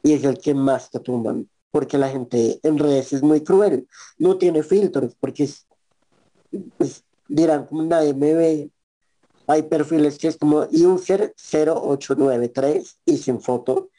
[0.03, 3.87] y es el que más te tumban porque la gente en redes es muy cruel
[4.17, 5.67] no tiene filtros porque es-
[7.27, 8.69] dirán como nadie me
[9.47, 13.89] hay perfiles que es como user 0893 y sin foto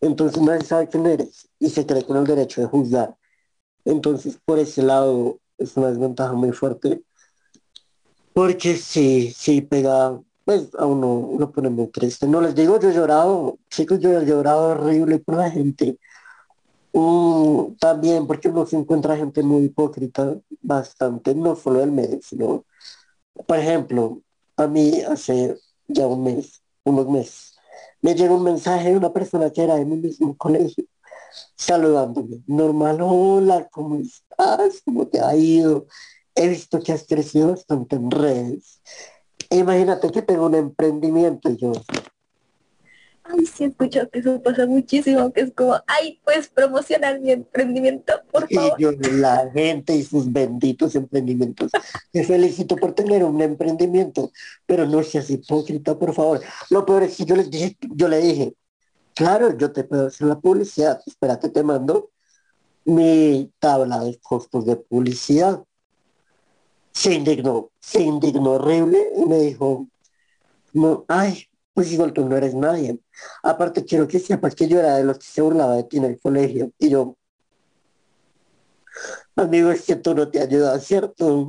[0.00, 3.16] entonces nadie sabe quién eres y se cree con el derecho de juzgar
[3.84, 7.02] entonces por ese lado es una desventaja muy fuerte
[8.38, 12.28] porque sí, sí pega, pues a uno lo pone muy triste.
[12.28, 15.98] No les digo, yo he llorado, chicos, yo he llorado horrible por la gente.
[16.92, 22.64] Mm, también porque uno se encuentra gente muy hipócrita, bastante, no solo del medio, sino,
[23.46, 24.22] por ejemplo,
[24.56, 27.56] a mí hace ya un mes, unos meses,
[28.00, 30.84] me llegó un mensaje de una persona que era de mi mismo colegio,
[31.56, 34.82] saludándome, normal, hola, ¿cómo estás?
[34.84, 35.86] ¿Cómo te ha ido?
[36.34, 38.80] He visto que has crecido bastante en redes.
[39.50, 41.72] Imagínate que tengo un emprendimiento yo.
[43.30, 48.12] Ay, sí, escucho que eso pasa muchísimo, que es como, ay, pues promocionar mi emprendimiento,
[48.30, 48.78] por Y favor.
[48.78, 51.70] yo, la gente y sus benditos emprendimientos.
[52.10, 54.30] Te felicito por tener un emprendimiento,
[54.66, 56.40] pero no seas hipócrita, por favor.
[56.70, 58.54] Lo peor es que yo les dije, yo le dije,
[59.14, 62.10] claro, yo te puedo hacer la publicidad, espérate, te mando
[62.84, 65.62] mi tabla de costos de publicidad.
[66.92, 69.86] Se indignó, se indignó horrible y me dijo,
[70.72, 71.46] no, ay,
[71.78, 72.98] pues igual tú no eres nadie.
[73.40, 76.06] Aparte quiero que sepas que yo era de los que se burlaba de ti en
[76.06, 76.72] el colegio.
[76.76, 77.16] Y yo,
[79.36, 81.48] amigo, es que tú no te ayudas, ¿cierto?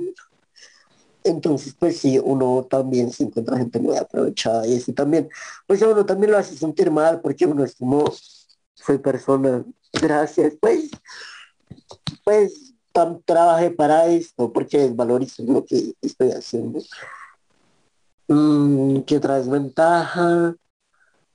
[1.24, 5.28] Entonces, pues sí, uno también se encuentra gente muy aprovechada y eso también,
[5.66, 8.06] pues a uno también lo hace sentir mal porque uno es como,
[8.76, 9.66] soy persona,
[10.00, 10.92] gracias, pues,
[12.24, 16.82] pues tam- trabajé para esto porque desvalorizo lo que estoy haciendo.
[18.30, 20.56] Mm, ¿Qué otra desventaja?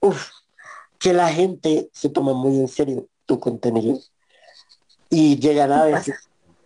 [0.00, 0.28] Uf,
[0.98, 3.98] que la gente se toma muy en serio tu contenido
[5.11, 6.16] y llegan a veces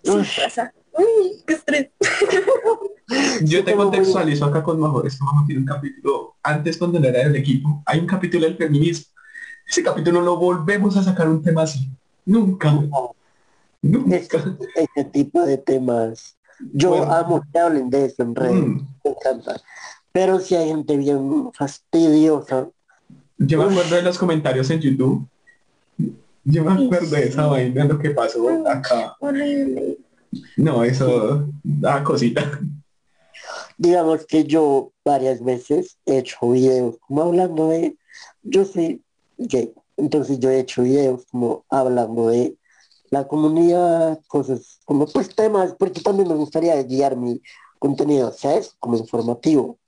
[0.05, 0.27] Sí, Uy.
[0.45, 0.73] pasa.
[0.93, 1.89] Uy, qué estrés.
[3.43, 5.05] Yo te contextualizo acá con Majo.
[5.05, 8.57] Este Majo tiene un capítulo, antes cuando no era del equipo, hay un capítulo del
[8.57, 9.07] feminismo.
[9.67, 11.91] Ese capítulo lo volvemos a sacar un tema así.
[12.27, 12.73] Nunca.
[13.83, 14.57] Nunca.
[14.75, 16.37] ese tipo de temas.
[16.73, 17.13] Yo Bueno.
[17.13, 18.87] amo que hablen de eso en redes, Mm.
[19.05, 19.61] me encanta.
[20.13, 22.69] Pero si hay gente bien fastidiosa,
[23.39, 25.29] Yo me acuerdo de los comentarios en YouTube.
[26.45, 29.15] Yo me acuerdo de esa vaina, lo que pasó acá.
[29.21, 29.99] Horrible.
[30.57, 32.61] No, eso da cosita.
[33.79, 37.97] digamos que yo varias veces he hecho videos como hablando de,
[38.43, 39.03] yo soy
[39.39, 42.57] gay, entonces yo he hecho videos como hablando de
[43.11, 47.41] la comunidad, cosas como pues temas, porque también me gustaría guiar mi
[47.79, 48.75] contenido, ¿sabes?
[48.79, 49.79] Como informativo.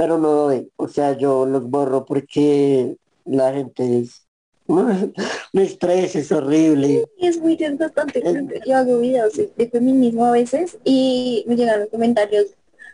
[0.00, 4.26] Pero no doy, o sea, yo los borro porque la gente es,
[5.52, 7.04] me estresa, es horrible.
[7.18, 8.22] Es muy desgastante.
[8.66, 12.46] Yo hago videos de, feminismo a veces y me llegan comentarios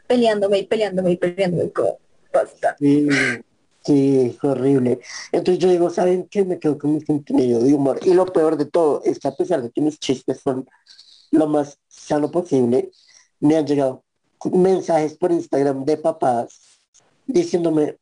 [0.08, 1.96] peleándome y peleándome y peleándome como
[2.32, 2.74] basta.
[2.76, 3.06] Sí,
[3.84, 4.98] sí, es horrible.
[5.30, 6.44] Entonces yo digo, ¿saben qué?
[6.44, 8.00] Me quedo con mi contenido de humor.
[8.02, 10.68] Y lo peor de todo es que a pesar de que mis chistes son
[11.30, 12.90] lo más sano posible,
[13.38, 14.02] me han llegado
[14.50, 16.65] mensajes por Instagram de papás
[17.26, 17.98] diciéndome,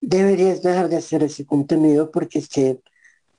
[0.00, 2.80] deberías dejar de hacer ese contenido porque es que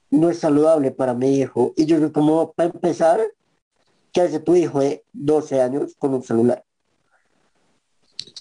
[0.10, 1.74] no es saludable para mi hijo.
[1.76, 3.22] Y yo como para empezar,
[4.12, 6.64] ¿qué hace tu hijo de 12 años con un celular?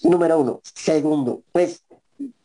[0.03, 0.61] Número uno.
[0.63, 1.83] Segundo, pues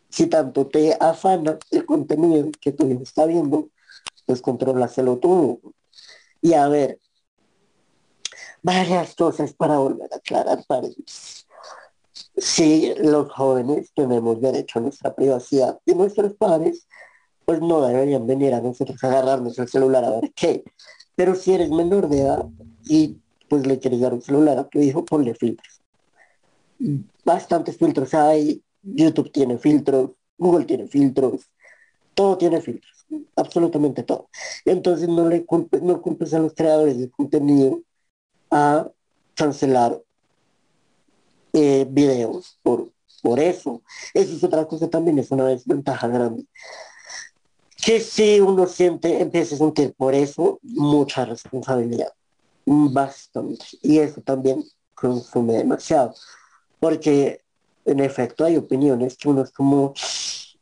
[0.08, 3.68] si tanto te afana el contenido que tu hijo está viendo,
[4.26, 5.60] pues controlaselo tú.
[6.40, 7.00] Y a ver,
[8.62, 11.43] varias cosas para volver a aclarar paréntesis.
[12.36, 16.86] Si los jóvenes tenemos derecho a nuestra privacidad y nuestros padres,
[17.44, 20.64] pues no deberían venir a nosotros a agarrarnos el celular a ver qué.
[21.14, 22.46] Pero si eres menor de edad
[22.84, 23.18] y
[23.48, 25.80] pues le quieres dar un celular a tu hijo, ponle filtros.
[27.24, 31.48] Bastantes filtros hay, YouTube tiene filtros, Google tiene filtros,
[32.14, 34.28] todo tiene filtros, absolutamente todo.
[34.64, 37.80] Entonces no le culpes, no culpes a los creadores de contenido
[38.50, 38.90] a
[39.34, 40.00] cancelar
[41.54, 42.90] eh, videos por,
[43.22, 43.82] por eso.
[44.12, 46.44] Eso es otra cosa también, es una desventaja grande.
[47.76, 52.12] Que si uno siente, empieza a sentir por eso mucha responsabilidad,
[52.66, 53.64] bastante.
[53.82, 54.64] Y eso también
[54.94, 56.14] consume demasiado.
[56.80, 57.40] Porque
[57.84, 59.94] en efecto hay opiniones que uno es como,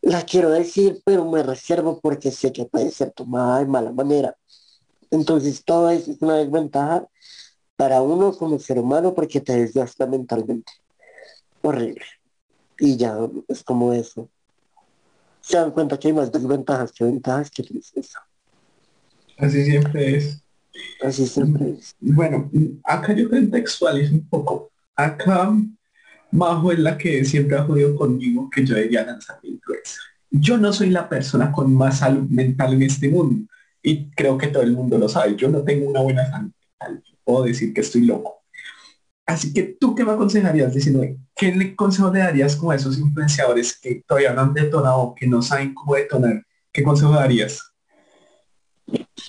[0.03, 4.37] la quiero decir, pero me reservo porque sé que puede ser tomada de mala manera.
[5.11, 7.07] Entonces todo eso es una desventaja
[7.77, 10.73] para uno como ser humano porque te desgasta mentalmente.
[11.63, 12.05] Horrible.
[12.79, 13.17] Y ya
[13.49, 14.29] es como eso.
[15.41, 18.21] Se dan cuenta que hay más desventajas que ventajas que tristeza.
[19.39, 20.43] Así siempre es.
[21.03, 21.97] Así siempre es.
[22.01, 22.51] Bueno,
[22.85, 24.71] acá yo contextualizo un poco.
[24.95, 25.53] Acá
[26.31, 30.01] Majo es la que siempre ha jodido conmigo que yo debería lanzar mi influencer.
[30.31, 33.47] Yo no soy la persona con más salud mental en este mundo
[33.83, 35.37] y creo que todo el mundo lo sabe.
[35.37, 37.05] Yo no tengo una buena salud mental.
[37.25, 38.42] Puedo decir que estoy loco.
[39.27, 41.03] Así que tú qué me aconsejarías diciendo
[41.37, 45.27] qué le consejo le darías como a esos influenciadores que todavía no han detonado, que
[45.27, 46.43] no saben cómo detonar?
[46.73, 47.73] ¿Qué consejo darías?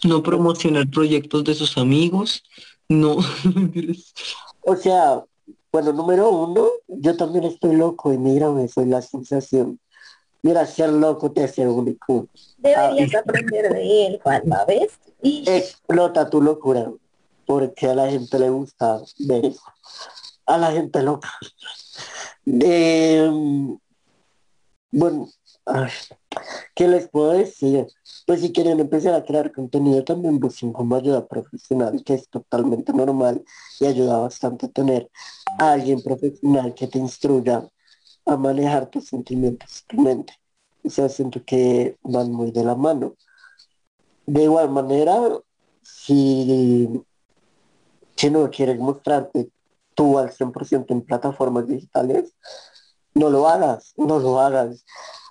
[0.03, 2.43] No promocionar proyectos de sus amigos.
[2.89, 3.17] No.
[4.65, 5.21] O sea,
[5.73, 9.77] bueno, número uno, yo también estoy loco y mírame, soy la sensación.
[10.41, 12.27] Mira, ser loco te hace único.
[12.57, 14.99] Deberías aprender de él, Juanma, ¿ves?
[15.21, 16.91] Y Explota tu locura,
[17.45, 19.53] porque a la gente le gusta ver.
[20.45, 21.29] A la gente loca.
[22.45, 23.29] Eh,
[24.91, 25.27] Bueno,
[25.65, 25.89] ay,
[26.75, 27.87] ¿qué les puedo decir?
[28.27, 32.93] Pues si quieren empezar a crear contenido también busquen como ayuda profesional, que es totalmente
[32.93, 33.43] normal
[33.79, 35.09] y ayuda bastante tener
[35.57, 37.67] a alguien profesional que te instruya
[38.25, 40.33] a manejar tus sentimientos, tu mente.
[40.83, 43.15] O sea, siento que van muy de la mano.
[44.27, 45.17] De igual manera,
[45.81, 47.01] si,
[48.29, 49.49] no quieres mostrarte
[49.95, 52.33] tú al 100% en plataformas digitales,
[53.13, 54.85] no lo hagas, no lo hagas.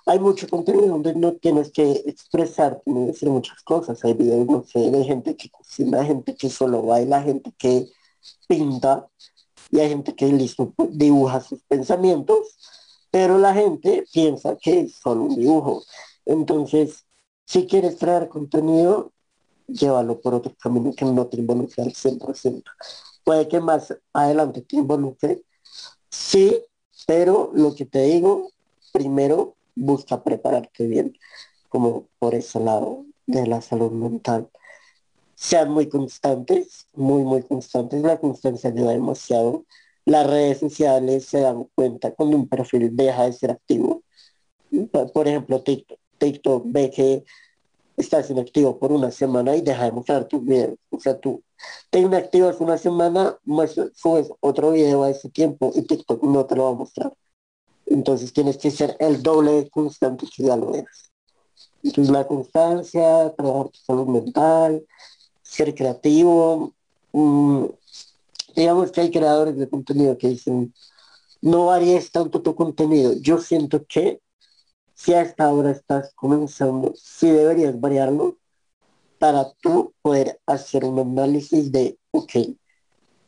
[0.05, 4.03] Hay mucho contenido donde no tienes que expresar, ni decir muchas cosas.
[4.03, 7.87] Hay videos, no sé, de gente que cocina, gente que solo baila, gente que
[8.47, 9.07] pinta,
[9.71, 12.57] y hay gente que listo dibuja sus pensamientos,
[13.09, 15.83] pero la gente piensa que es solo un dibujo.
[16.25, 17.05] Entonces,
[17.45, 19.13] si quieres traer contenido,
[19.67, 22.63] llévalo por otro camino que no te involucre al 100%.
[23.23, 25.43] Puede que más adelante te involucre,
[26.09, 26.63] sí,
[27.07, 28.51] pero lo que te digo,
[28.91, 31.17] primero busca prepararte bien,
[31.69, 34.49] como por ese lado de la salud mental.
[35.35, 38.01] Sean muy constantes, muy, muy constantes.
[38.01, 39.65] La constancia ayuda demasiado.
[40.05, 44.03] Las redes sociales se dan cuenta cuando un perfil deja de ser activo.
[45.13, 45.99] Por ejemplo, TikTok.
[46.17, 47.25] TikTok ve que
[47.97, 50.77] estás inactivo por una semana y deja de mostrar tus videos.
[50.89, 51.43] O sea, tú
[51.89, 53.37] te inactivas una semana,
[53.95, 57.13] subes otro video a ese tiempo y TikTok no te lo va a mostrar.
[57.85, 61.11] Entonces tienes que ser el doble de constante que ya lo eres.
[61.83, 64.85] Entonces la constancia, trabajar tu salud mental,
[65.41, 66.73] ser creativo.
[67.11, 67.65] Mm,
[68.55, 70.73] digamos que hay creadores de contenido que dicen,
[71.41, 73.13] no varíes tanto tu contenido.
[73.19, 74.21] Yo siento que
[75.03, 78.37] si hasta ahora estás comenzando, sí deberías variarlo
[79.19, 82.31] para tú poder hacer un análisis de, ok,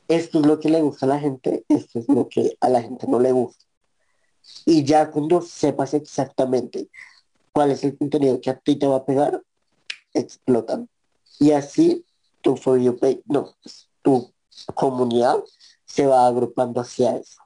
[0.08, 2.82] esto es lo que le gusta a la gente, esto es lo que a la
[2.82, 3.66] gente no le gusta.
[4.66, 6.88] Y ya cuando sepas exactamente
[7.52, 9.44] cuál es el contenido que a ti te va a pegar,
[10.14, 10.88] explotan.
[11.40, 12.06] Y así
[12.40, 13.54] tu For You Page, no,
[14.02, 14.32] tu
[14.74, 15.44] comunidad
[15.84, 17.45] se va agrupando hacia eso.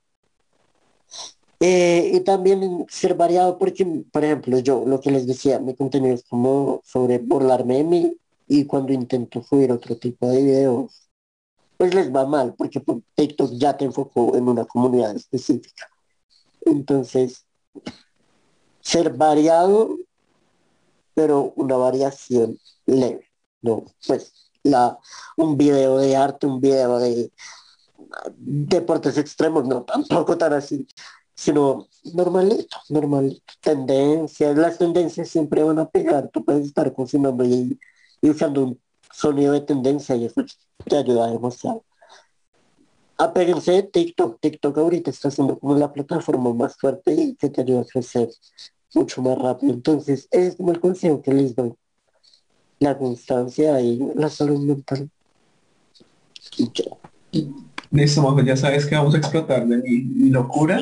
[1.61, 6.15] Eh, y también ser variado porque, por ejemplo, yo lo que les decía, mi contenido
[6.15, 11.09] es como sobre burlarme de mí y cuando intento subir otro tipo de videos,
[11.77, 12.81] pues les va mal porque
[13.15, 15.89] TikTok ya te enfocó en una comunidad específica.
[16.65, 17.45] Entonces,
[18.79, 19.97] ser variado,
[21.13, 23.29] pero una variación leve,
[23.61, 23.83] ¿no?
[24.07, 24.97] Pues la,
[25.35, 27.31] un video de arte, un video de
[28.37, 30.87] deportes extremos, no, tampoco tan así
[31.39, 33.53] sino normalito, normalito.
[33.61, 36.27] Tendencias, las tendencias siempre van a pegar.
[36.27, 37.79] Tú puedes estar cocinando y,
[38.21, 38.79] y usando un
[39.13, 40.43] sonido de tendencia y eso
[40.83, 41.85] te ayuda demasiado.
[43.17, 44.37] Apéguense de TikTok.
[44.41, 48.29] TikTok ahorita está siendo como la plataforma más fuerte y que te ayuda a crecer
[48.93, 49.71] mucho más rápido.
[49.71, 51.73] Entonces, ese es como el consejo que les doy.
[52.79, 55.09] La constancia y la salud mental.
[57.91, 60.81] Listo, ya sabes que vamos a explotar de mi, mi locura.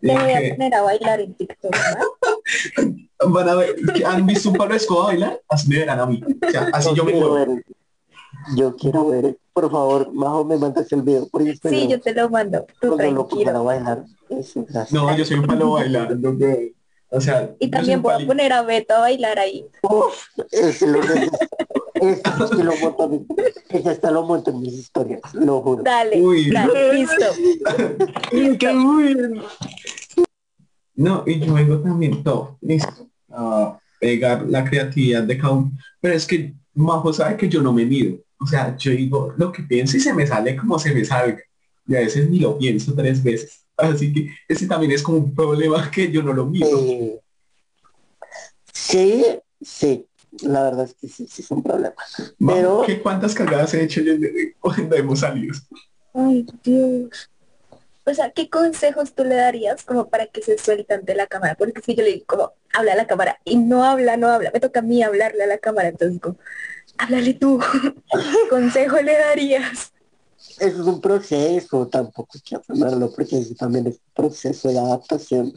[0.00, 3.28] Te voy a poner a bailar en TikTok, ¿no?
[3.32, 3.74] Van a ver,
[4.04, 5.40] ¿han visto un Pablo Escobar bailar?
[5.48, 6.20] Así me verán a mí.
[6.46, 7.54] O sea, así yo, me quiero muevo.
[7.54, 7.64] ver.
[8.56, 9.38] Yo quiero ver.
[9.52, 11.80] Por favor, Majo, me mandas el video por Instagram.
[11.80, 12.66] Sí, yo te lo mando.
[12.80, 13.64] Tú a tranquilo.
[13.64, 14.04] bailar.
[14.28, 14.92] Eso, gracias.
[14.92, 16.16] No, yo soy un palo bailar.
[16.16, 16.46] no, no.
[17.08, 19.64] O sea, Y yo también voy a poner a Beto a bailar ahí.
[19.82, 21.38] Uf, ese lo necesito.
[22.00, 22.22] Ese
[22.56, 23.22] sí lo monto en mis-
[23.70, 25.82] ese hasta lo monto en mis historias, lo juro.
[25.82, 26.50] Dale, Uy.
[26.50, 27.26] dale, listo.
[28.30, 29.42] ¡Qué bien!
[30.94, 35.72] No, y yo vengo también todo, listo, a pegar la creatividad de cada uno.
[36.00, 38.18] Pero es que Majo sabe que yo no me mido.
[38.38, 41.40] O sea, yo digo lo que pienso y se me sale como se me salga.
[41.86, 43.64] Y a veces ni lo pienso tres veces.
[43.76, 46.78] Así que ese también es como un problema que yo no lo mido.
[46.78, 47.20] Eh,
[48.72, 49.24] sí,
[49.60, 50.06] sí,
[50.42, 51.94] la verdad es que sí, sí es un problema.
[52.38, 54.12] Pero- ¿qué cuántas cagadas he hecho yo
[54.60, 55.54] cuando hemos salido?
[56.14, 57.30] Ay, Dios.
[58.08, 61.56] O sea, ¿qué consejos tú le darías como para que se suelte ante la cámara?
[61.56, 64.50] Porque si yo le digo como, habla a la cámara y no habla, no habla,
[64.54, 66.36] me toca a mí hablarle a la cámara, entonces digo,
[66.98, 67.60] háblale tú.
[67.72, 67.92] ¿Qué
[68.50, 69.92] consejo le darías?
[70.58, 75.52] Eso es un proceso, tampoco hay que afanarlo porque también es un proceso de adaptación.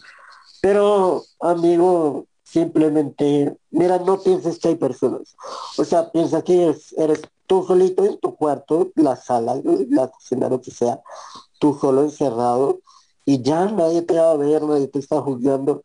[0.62, 5.36] Pero, amigo, simplemente, mira, no pienses que hay personas.
[5.78, 10.50] O sea, piensa que es- eres tú solito en tu cuarto, la sala, la cocina,
[10.50, 11.00] lo que sea,
[11.60, 12.80] tú solo encerrado
[13.26, 15.84] y ya nadie te va a ver, nadie te está juzgando.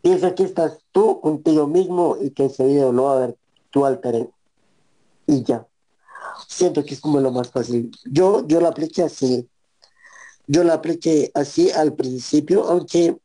[0.00, 3.36] Piensa que estás tú contigo mismo y que ese video lo va a ver
[3.70, 4.32] tu alter ego.
[5.26, 5.66] Y ya.
[6.48, 7.92] Siento que es como lo más fácil.
[8.04, 9.48] Yo, yo lo apliqué así.
[10.48, 13.16] Yo lo apliqué así al principio, aunque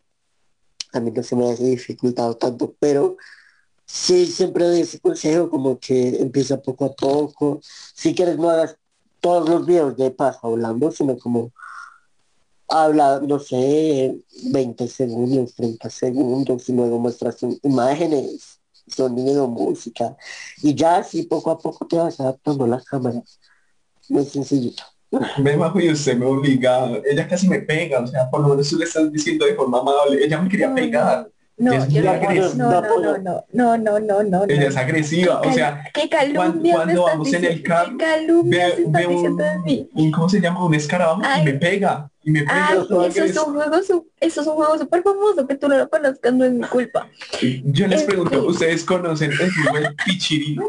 [0.93, 3.17] a mí no se me ha dificultado tanto, pero
[3.85, 7.59] sí siempre doy ese consejo como que empieza poco a poco.
[7.63, 8.77] Si quieres no hagas
[9.21, 11.53] todos los videos de paso hablando, sino como
[12.69, 14.19] habla, no sé,
[14.51, 20.15] 20 segundos, 30 segundos y luego muestras im- imágenes, sonido, música
[20.61, 23.21] y ya así poco a poco te vas adaptando a la cámara.
[24.09, 24.83] Muy sencillito
[25.37, 28.69] me bajo y usted me obliga, ella casi me pega, o sea, por lo menos
[28.69, 31.29] tú le estás diciendo de forma amable, ella me quería pegar.
[31.59, 32.55] No, es muy agresiva.
[32.55, 37.03] No, no, no, no, no, no, no, Ella es agresiva, o sea, ¿qué calumnia cuando,
[37.03, 37.97] vamos en el carro,
[38.43, 38.85] ve,
[39.93, 40.63] un, ¿cómo se llama?
[40.63, 42.11] Un escarabajo y me pega.
[42.23, 45.67] Y me pega eso, es un juego, eso es un juego súper famoso, que tú
[45.67, 47.07] no lo conozcas no es mi culpa.
[47.41, 50.63] Yo les este pregunto, ¿ustedes conocen el juego El Pichirino?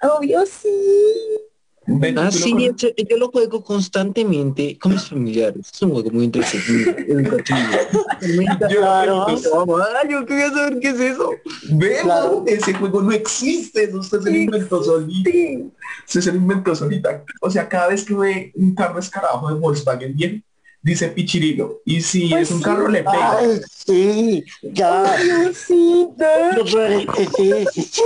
[0.00, 0.68] Obvio, sí.
[1.88, 5.70] Ah, ¿tú lo sí, yo, yo lo juego constantemente con mis familiares.
[5.72, 7.58] Es un juego muy entretenido, educativo.
[8.68, 9.26] Claro.
[9.28, 11.30] Ah, yo quería saber qué es eso.
[12.02, 12.44] Claro.
[12.46, 14.80] ese juego no existe, eso usted se lo inventó.
[14.80, 17.24] Usted se lo inventó solita.
[17.40, 20.44] O sea, cada vez que ve un carro escarabajo de Volkswagen bien,
[20.82, 21.82] dice Pichirilo.
[21.84, 22.64] Y si Pues es un sí.
[22.64, 23.38] carro, le pega.
[23.38, 25.02] Ay, sí, ya.
[25.02, 26.08] Obvio sí.
[26.56, 28.02] Lo peor es que sí, sí, sí.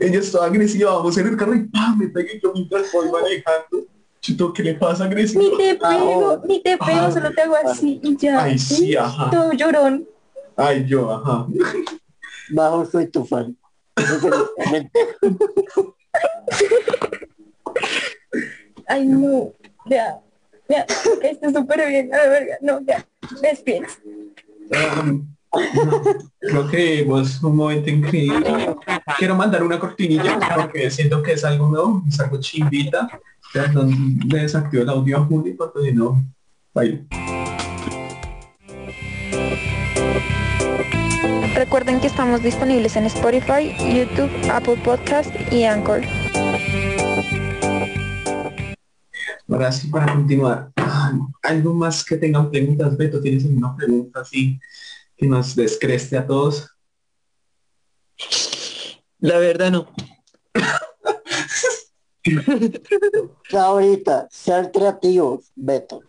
[0.00, 1.98] Ella es toda agresiva, vamos en el carro y ¡pam!
[1.98, 3.86] me pega y yo mientras voy manejando.
[4.20, 5.42] Chito, ¿qué le pasa agresivo?
[5.42, 7.10] Ni te pego, ni te pego, Ah.
[7.12, 8.42] solo te hago así y ya.
[8.44, 9.30] Ay, sí, ajá.
[9.30, 10.06] Todo llorón.
[10.56, 11.46] Ay, yo, ajá.
[12.50, 13.56] Bajo soy tu fan.
[18.86, 19.52] Ay, no.
[19.86, 20.20] Ya.
[20.68, 20.86] Ya.
[21.22, 22.12] Está súper bien.
[22.14, 22.58] A la verga.
[22.60, 23.06] No, ya.
[23.42, 23.92] Despierta.
[25.00, 25.34] Um,
[26.38, 28.76] creo que vos un momento increíble.
[29.18, 33.08] Quiero mandar una cortinilla porque siento que es algo nuevo, es algo chimbita.
[33.52, 36.22] Le desactivo el audio Juli porque si no,
[36.72, 37.00] baila.
[41.56, 46.00] Recuerden que estamos disponibles en Spotify, YouTube, Apple Podcast y Anchor.
[49.48, 54.60] Ahora sí, para continuar, ah, algo más que tengan preguntas, Beto, ¿tienes alguna pregunta así
[55.20, 56.66] que nos descreste a todos?
[59.18, 59.86] La verdad no.
[63.50, 66.02] Ya ahorita, sean creativos, Beto.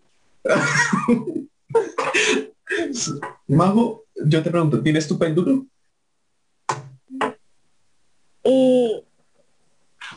[3.47, 5.65] Majo, yo te pregunto, ¿tienes tu péndulo?
[8.43, 9.05] Eh,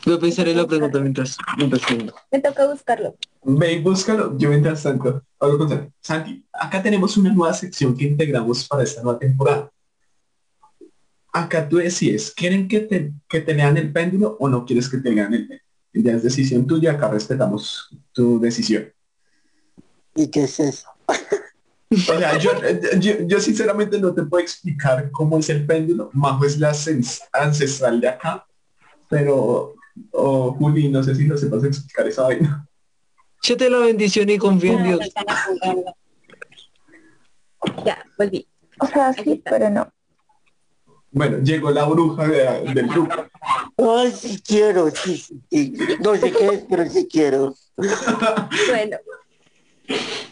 [0.05, 1.81] Voy a pensar en la pregunta mientras, mientras
[2.31, 3.15] me toca buscarlo.
[3.43, 5.93] Ve y búscalo, yo mientras tanto hablo con Santi.
[6.01, 9.71] Santi, acá tenemos una nueva sección que integramos para esta nueva temporada.
[11.33, 14.97] Acá tú decides, ¿quieren que te, que te lean el péndulo o no quieres que
[14.99, 15.65] te lean el péndulo?
[15.93, 18.91] Ya es decisión tuya, acá respetamos tu decisión.
[20.13, 20.87] ¿Y qué es eso?
[21.09, 22.51] O sea, yo,
[22.99, 26.09] yo, yo sinceramente no te puedo explicar cómo es el péndulo.
[26.13, 28.45] Majo es la sens- ancestral de acá,
[29.09, 29.75] pero,
[30.11, 32.67] o Juli, no sé si no sepas explicar esa vaina.
[33.43, 34.99] Échate la bendición y confía en Dios.
[37.85, 38.47] Ya, volví.
[38.79, 39.91] O sea, sí, pero no.
[41.11, 43.13] Bueno, llegó la bruja de- del grupo.
[43.77, 45.73] Ay, sí quiero, sí, sí, sí.
[46.01, 47.55] No sé qué es, pero sí quiero.
[47.77, 48.97] Bueno,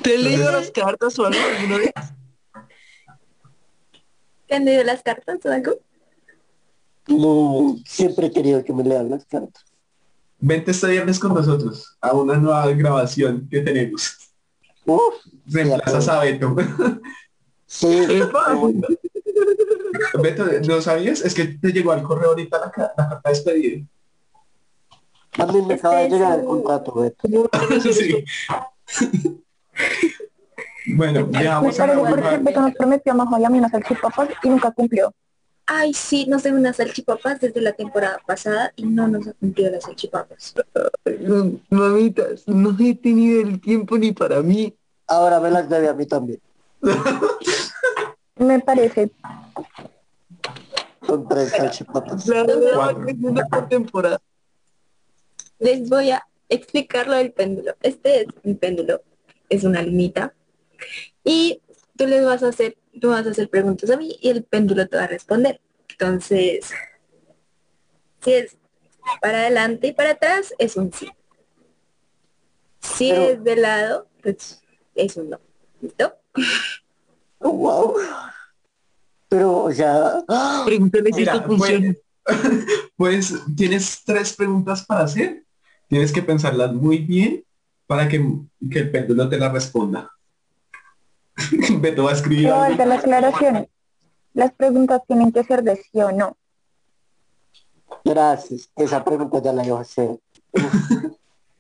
[0.02, 1.94] ¿Te he leído las cartas o algo alguna vez?
[4.48, 5.78] ¿te han leído las cartas o algo?
[7.08, 9.64] No, siempre he querido que me lean las cartas.
[10.40, 14.18] Vente este viernes con nosotros a una nueva grabación que tenemos.
[14.86, 16.56] Uf, Reemplazas a Beto.
[17.66, 17.88] sí.
[20.22, 21.22] Beto, ¿no sabías?
[21.22, 23.86] Es que te llegó al correo ahorita la, ca- la carta de despedida.
[25.40, 27.28] a mí me acaba de Este es llegar el un- contrato, Beto.
[27.94, 28.24] Sí.
[30.96, 32.38] bueno, Me dejamos a la.
[32.38, 35.14] Beto nos prometió a Majo y a mí unas salchipapas y nunca cumplió.
[35.66, 39.72] Ay, sí, nos dio unas salchipapas desde la temporada pasada y no nos ha cumplido
[39.72, 40.54] las salchipapas.
[41.22, 44.76] No, Mamitas, no he tenido el tiempo ni para mí.
[45.08, 46.42] Ahora me las debe a mí también.
[48.36, 49.12] Me parece.
[51.06, 52.28] Son tres salchipapas.
[52.28, 53.08] La verdad, Cuatro.
[53.08, 54.22] es una por temporada.
[55.60, 57.74] Les voy a explicar lo del péndulo.
[57.82, 59.02] Este es un péndulo,
[59.50, 60.34] es una lunita.
[61.24, 61.62] Y
[61.96, 64.88] tú les vas a hacer, tú vas a hacer preguntas a mí y el péndulo
[64.88, 65.60] te va a responder.
[65.90, 66.72] Entonces,
[68.22, 68.58] si es
[69.22, 71.10] para adelante y para atrás, es un sí.
[72.80, 74.62] Si Pero- es de lado, pues
[74.96, 75.40] es un no.
[75.82, 76.14] ¿Listo?
[77.40, 77.96] Oh, wow.
[79.30, 80.64] Pero, o sea, ¡ah!
[80.66, 81.94] Pregúntale si esto funciona.
[82.96, 85.44] Pues tienes tres preguntas para hacer.
[85.90, 87.44] Tienes que pensarlas muy bien
[87.86, 88.24] para que,
[88.72, 90.10] que el péndulo te la responda.
[91.80, 92.78] Beto va a escribir Pero algo.
[92.78, 93.68] de la aclaración.
[94.34, 96.36] Las preguntas tienen que ser de sí o no.
[98.04, 98.70] Gracias.
[98.76, 100.20] Esa pregunta ya la iba a hacer.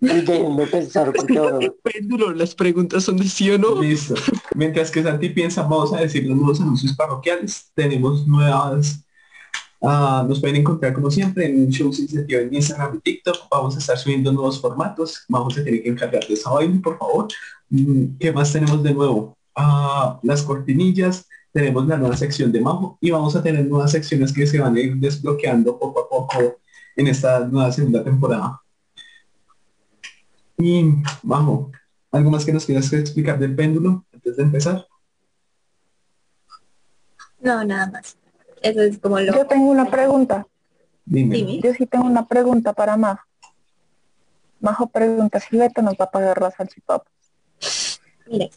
[0.03, 3.81] Y déjenme pensar porque ahora Péndulo, las preguntas son de sí o no.
[3.81, 4.15] Listo.
[4.53, 7.71] Mientras que Santi piensa, vamos a decir los nuevos anuncios parroquiales.
[7.73, 8.99] Tenemos nuevas...
[9.81, 13.47] ah, nos pueden encontrar como siempre en shows iniciativa en Instagram y TikTok.
[13.49, 15.23] Vamos a estar subiendo nuevos formatos.
[15.29, 17.27] Vamos a tener que encargar de esa vaina, por favor.
[17.69, 19.37] Mm, ¿Qué más tenemos de nuevo?
[19.55, 21.27] Ah, las cortinillas.
[21.51, 24.75] Tenemos la nueva sección de Majo y vamos a tener nuevas secciones que se van
[24.75, 26.57] a ir desbloqueando poco a poco
[26.95, 28.59] en esta nueva segunda temporada.
[30.57, 31.71] Y Majo,
[32.11, 34.87] ¿algo más que nos quieras explicar del péndulo antes de empezar?
[37.39, 38.17] No, nada más.
[38.61, 39.35] Eso es como lo...
[39.35, 40.47] Yo tengo una pregunta.
[41.05, 41.35] Dime.
[41.35, 41.59] Dime.
[41.61, 43.21] Yo sí tengo una pregunta para Majo.
[44.59, 47.11] Majo pregunta si Beto nos va a pagar la salchipapa.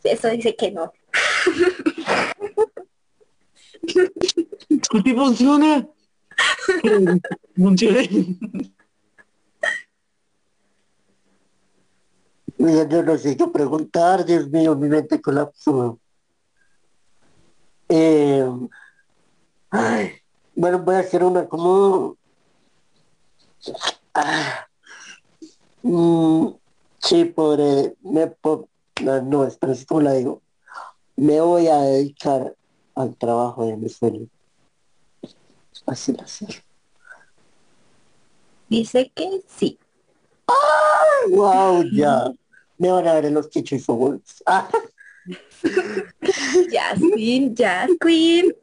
[0.05, 0.93] Eso dice que no.
[5.05, 5.87] ¿Qué funciona?
[7.57, 8.01] Funciona.
[12.59, 15.99] Mira, yo no sé qué preguntar, Dios mío, mi mente colapsó.
[17.89, 18.45] Eh,
[19.71, 20.13] ay,
[20.55, 22.17] bueno, voy a hacer una como...
[24.15, 24.67] Ah,
[25.83, 26.47] mm,
[26.99, 28.69] sí, podré, me po-
[29.03, 29.49] no, no,
[29.87, 30.43] ¿cómo la digo?
[31.17, 32.55] Me voy a dedicar
[32.95, 34.27] al trabajo de mi sueño.
[35.87, 36.47] Así la sé.
[38.69, 39.79] Dice que sí.
[41.31, 42.33] Wow, ya.
[42.79, 44.43] Me van a ver en los Chichis Awards.
[44.47, 44.69] Ah,
[46.71, 48.55] Jasmine, Jasmine.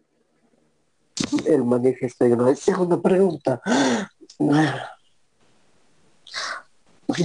[1.46, 3.62] el manifiesto de una segunda pregunta.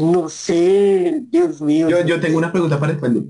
[0.00, 1.88] No sé, Dios mío.
[1.88, 3.28] Yo, yo tengo una pregunta para el péndulo.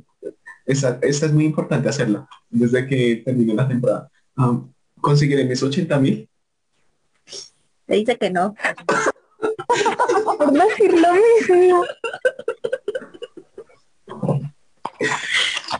[0.64, 4.11] Esta, esta es muy importante hacerla desde que termine la temporada.
[4.36, 4.61] Ah,
[5.00, 6.28] ¿Conseguiré mis 80 mil?
[7.86, 8.54] Le dice que no.
[10.38, 11.84] Por decir lo mismo.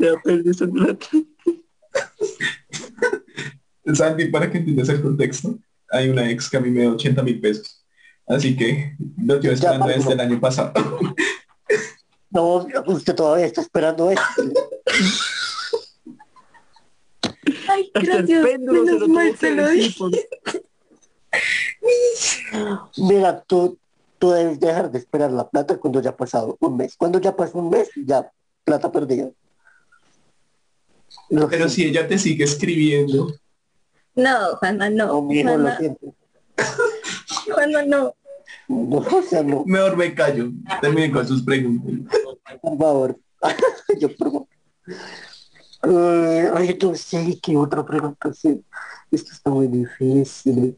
[0.01, 1.07] Ya perdí esa plata.
[3.95, 5.59] Sandy, para que entiendas el contexto,
[5.91, 7.78] hay una ex que a mí me da 80 mil pesos.
[8.29, 10.73] Así que lo llevo esperando Ya, desde el año pasado.
[12.31, 14.23] No, usted todavía está esperando esto.
[17.67, 18.43] Ay, gracias.
[18.61, 20.05] lo Menos mal se lo dije.
[22.99, 23.79] Mira, tú,
[24.19, 26.97] tú debes dejar de esperar la plata cuando ya ha pasado un mes.
[26.99, 28.31] Cuando ya pasó un mes, ya,
[28.63, 29.31] plata perdida.
[31.31, 31.71] Lo Pero siento.
[31.71, 33.33] si ella te sigue escribiendo,
[34.15, 35.07] No, Juanma, no.
[35.07, 36.15] No, mijo, lo Juanma, siento.
[37.53, 38.15] Juanma, no.
[38.69, 40.51] No, o sea, no, mejor me callo.
[40.81, 41.93] Terminen con sus preguntas.
[42.63, 43.19] por favor.
[43.99, 44.47] Yo, por favor.
[45.85, 48.61] Eh, ay, no sé qué otra pregunta hacer.
[49.11, 50.77] Esto está muy difícil.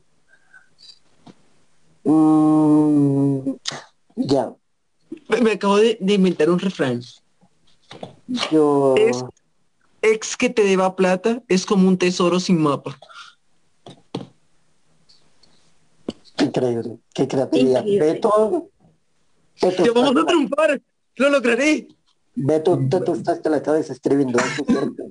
[2.04, 3.52] Mm,
[4.16, 4.52] ya,
[5.28, 7.00] Me, me acabo de, de inventar un refrán.
[8.50, 8.94] yo...
[8.98, 9.24] Es-
[10.02, 12.98] Ex que te deba plata es como un tesoro sin mapa.
[16.40, 17.80] Increíble, qué creatividad.
[17.80, 18.12] Increíble.
[18.12, 18.70] Beto,
[19.62, 20.82] Beto, ¡Ya vamos a estás- triunfar!
[21.16, 21.88] ¡Lo lograré!
[22.34, 25.02] Beto, te tostaste la cabeza escribiendo eso, ¿cierto?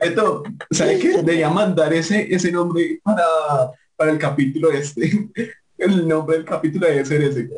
[0.00, 1.08] Esto, ¿sabe qué?
[1.16, 3.24] Debería mandar ese, ese nombre para,
[3.96, 5.30] para el capítulo este.
[5.78, 7.48] El nombre del capítulo debe ser ese.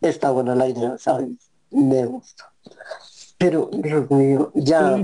[0.00, 1.30] Está buena la idea, ¿sabes?
[1.70, 2.52] Me gusta.
[3.38, 4.96] Pero, Dios mío, ya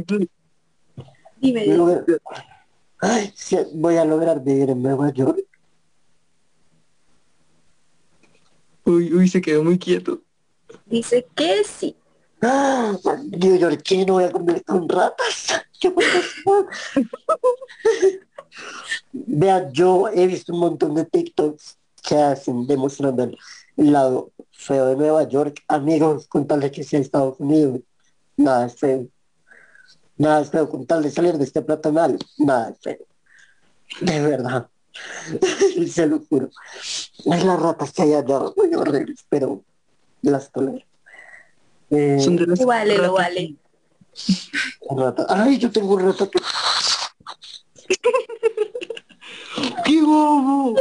[1.40, 1.66] Dime,
[3.00, 5.40] Ay, sí, voy a lograr vivir en Nueva York.
[8.84, 10.20] Uy, uy, se quedó muy quieto.
[10.86, 11.96] dice que sí.
[12.42, 12.96] ¡Ah!
[13.30, 15.62] New York, ¿qué no voy a comer con ratas?
[19.12, 23.30] Vea, yo he visto un montón de TikToks que hacen demostrando
[23.76, 25.62] el lado feo de Nueva York.
[25.68, 27.80] Amigos, con tal de que sea Estados Unidos,
[28.36, 29.06] nada es feo.
[30.20, 32.98] Nada es feo, con tal de salir de este platanal, nada es feo.
[34.02, 34.68] De verdad.
[35.90, 36.50] Se lo juro.
[37.30, 39.64] Ay, las ratas que hay allá, muy horribles, pero
[40.20, 40.84] las tolero.
[41.88, 43.56] Eh, Son de las Lo vale, lo ratas- vale.
[44.90, 46.30] rata- Ay, yo tengo un rato
[49.84, 50.76] ¡Qué bobo!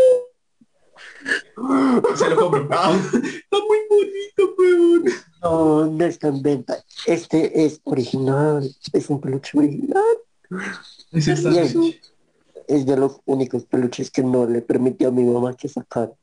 [2.15, 2.67] Se lo compro.
[2.71, 5.03] Ah, está muy bonito, weón.
[5.41, 6.83] No, no está en venta.
[7.05, 8.69] Este es original.
[8.93, 10.03] Es un peluche original.
[11.11, 16.13] Es, es de los únicos peluches que no le permitió a mi mamá que sacar.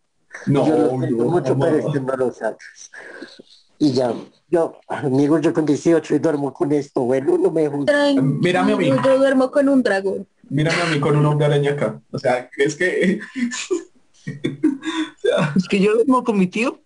[0.47, 1.61] No, Yo lo siento no, mucho, no.
[1.61, 2.91] pero este no lo sacas.
[3.79, 4.15] Y ya,
[4.49, 8.13] yo, amigo, yo con 18 y duermo con esto, bueno, no me gusta.
[8.15, 8.89] Mírame a mí.
[9.05, 10.27] Yo duermo con un dragón.
[10.49, 12.01] Mírame a mí con un hombre araña acá.
[12.13, 13.21] O sea, es que...
[14.27, 16.81] o sea, Es que yo duermo con mi tío.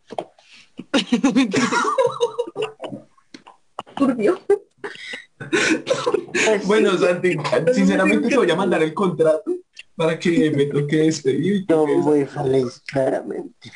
[3.97, 4.41] Turbio.
[6.65, 7.37] bueno, Santi,
[7.75, 9.53] sinceramente te voy a mandar el contrato
[9.97, 11.67] para que me toque despedir.
[11.67, 13.73] que No muy feliz, claramente.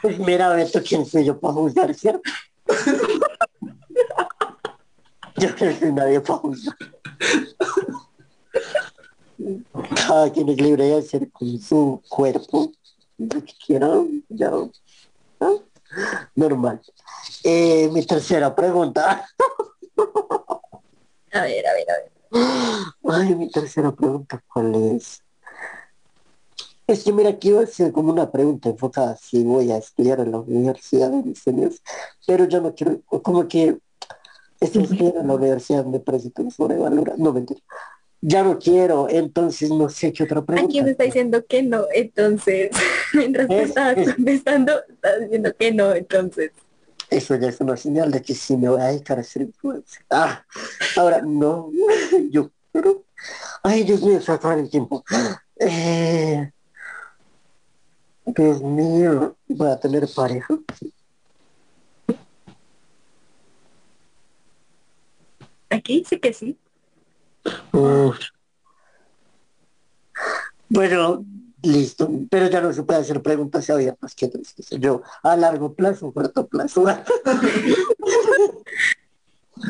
[0.00, 2.22] Pues mira, Beto, ¿quién soy yo para juzgar, cierto?
[5.36, 6.76] Yo no soy nadie para juzgar.
[10.06, 12.72] Cada quien es libre de hacer con su cuerpo
[13.18, 13.88] lo que quiera,
[14.28, 14.52] ya.
[15.40, 15.52] ¿ah?
[16.34, 16.80] Normal.
[17.44, 19.26] Eh, mi tercera pregunta.
[21.32, 22.12] A ver, a ver, a ver.
[23.10, 25.22] Ay, mi tercera pregunta, ¿cuál es?
[26.86, 30.20] Es que mira, aquí iba a ser como una pregunta enfocada si voy a estudiar
[30.20, 31.80] en la universidad de mis sueños,
[32.26, 33.78] pero yo no quiero, como que
[34.60, 37.60] estudiando en la universidad me parece tan sobrevalorado, no mentira.
[38.24, 40.82] Ya no quiero, entonces no sé qué otra Aquí pregunta.
[40.84, 42.70] me está diciendo que no, entonces,
[43.14, 46.52] mientras Es- estabas es- contestando, estás diciendo que no, entonces.
[47.10, 50.04] Eso ya es una señal de que sí me voy a dedicar a ser influencer.
[50.08, 50.44] Ah,
[50.96, 51.70] ahora no,
[52.30, 53.04] yo pero
[53.62, 55.04] Ay, Dios mío, se va a acabar el tiempo.
[55.56, 56.50] Eh,
[58.24, 60.58] Dios mío, voy a tener pareja.
[65.70, 66.58] Aquí sí que sí.
[67.72, 68.18] Uf.
[70.68, 71.24] Bueno,
[71.62, 74.76] listo, pero ya no se puede hacer preguntas abiertas, qué tristeza.
[74.76, 76.84] Yo, a largo plazo, corto plazo.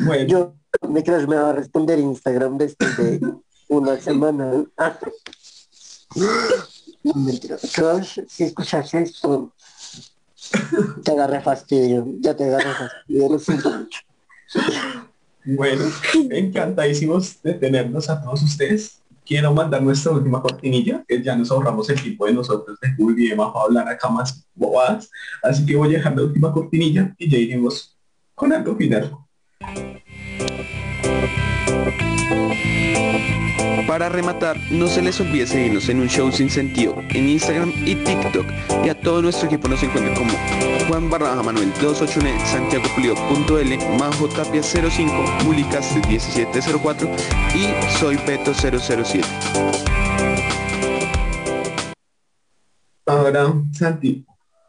[0.05, 0.55] Bueno, Yo,
[0.89, 3.21] me crees, me va a responder Instagram después de
[3.67, 4.65] una semana.
[6.15, 7.57] No, Mentira.
[7.73, 9.51] Crush, si escuchas esto,
[11.03, 13.99] te agarré fastidio, ya te agarré fastidio, lo siento mucho.
[15.45, 15.85] Bueno,
[16.31, 18.99] encantadísimos de tenernos a todos ustedes.
[19.25, 23.25] Quiero mandar nuestra última cortinilla, que ya nos ahorramos el tiempo de nosotros de Julio
[23.25, 25.09] y de Majo a hablar acá más bobadas.
[25.41, 27.97] Así que voy a dejar la última cortinilla y ya iremos
[28.35, 29.11] con algo final.
[33.87, 37.95] Para rematar, no se les olvide seguirnos en un show sin sentido en Instagram y
[37.95, 38.45] TikTok
[38.83, 40.31] y a todo nuestro equipo nos encuentra como
[40.87, 45.13] Juan Barraja Manuel 281 Santiago Pulido.l Majo Tapia 05
[45.45, 47.09] Mulicas 1704
[47.53, 49.27] y Soy Beto 007.
[53.05, 54.25] Ahora, Santi,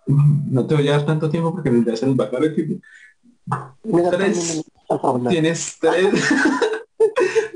[0.07, 2.55] no te voy a dar tanto tiempo porque ya se nos va a acabar el
[2.55, 2.87] tiempo.
[5.29, 6.29] Tienes tres,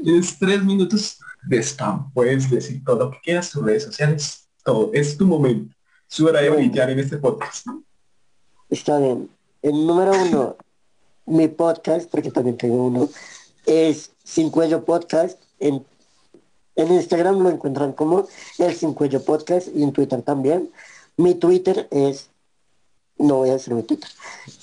[0.02, 2.12] tienes tres minutos de spam.
[2.12, 4.90] Puedes decir todo lo que quieras, tus redes sociales, todo.
[4.92, 5.74] Es tu momento.
[6.06, 7.66] Su hora de brillar en este podcast.
[8.70, 9.28] Está bien.
[9.62, 10.56] El número uno,
[11.26, 13.08] mi podcast, porque también tengo uno,
[13.66, 15.42] es Sin Cuello Podcast.
[15.58, 15.84] En,
[16.76, 18.28] en Instagram lo encuentran como
[18.58, 20.70] el Sin Cuello Podcast y en Twitter también.
[21.16, 22.27] Mi Twitter es,
[23.18, 24.08] no voy a decir mi Twitter,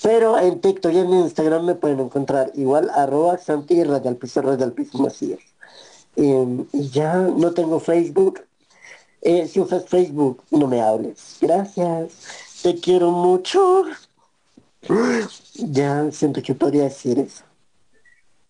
[0.02, 4.42] pero en TikTok y en Instagram me pueden encontrar igual arroba Santi raya al piso
[4.42, 5.40] raya al piso Macías.
[6.16, 8.40] Eh, y ya no tengo Facebook.
[9.20, 11.36] Eh, si usas Facebook, no me hables.
[11.40, 12.12] Gracias.
[12.62, 13.84] Te quiero mucho.
[15.58, 17.42] Ya siento que podría decir eso.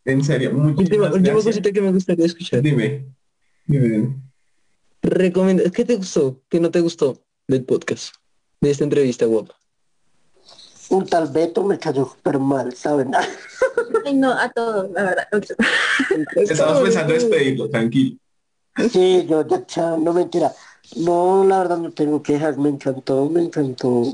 [0.04, 1.44] En serio, muchísimas última gracias.
[1.44, 2.62] cosita que me gustaría escuchar.
[2.62, 3.06] Dime.
[3.66, 4.16] Dime, dime.
[5.02, 6.42] Recomenda, ¿qué te gustó?
[6.48, 8.14] ¿Qué no te gustó del podcast?
[8.60, 9.54] De esta entrevista, guapa.
[10.90, 13.12] Un tal Beto me cayó súper mal, ¿saben?
[14.04, 15.28] Ay, no, a todos, la verdad.
[16.36, 18.16] Estamos pensando en despedirlo, tranquilo.
[18.90, 20.52] Sí, yo ya, chao, no mentira.
[20.96, 24.04] No, la verdad no tengo quejas, me encantó, me encantó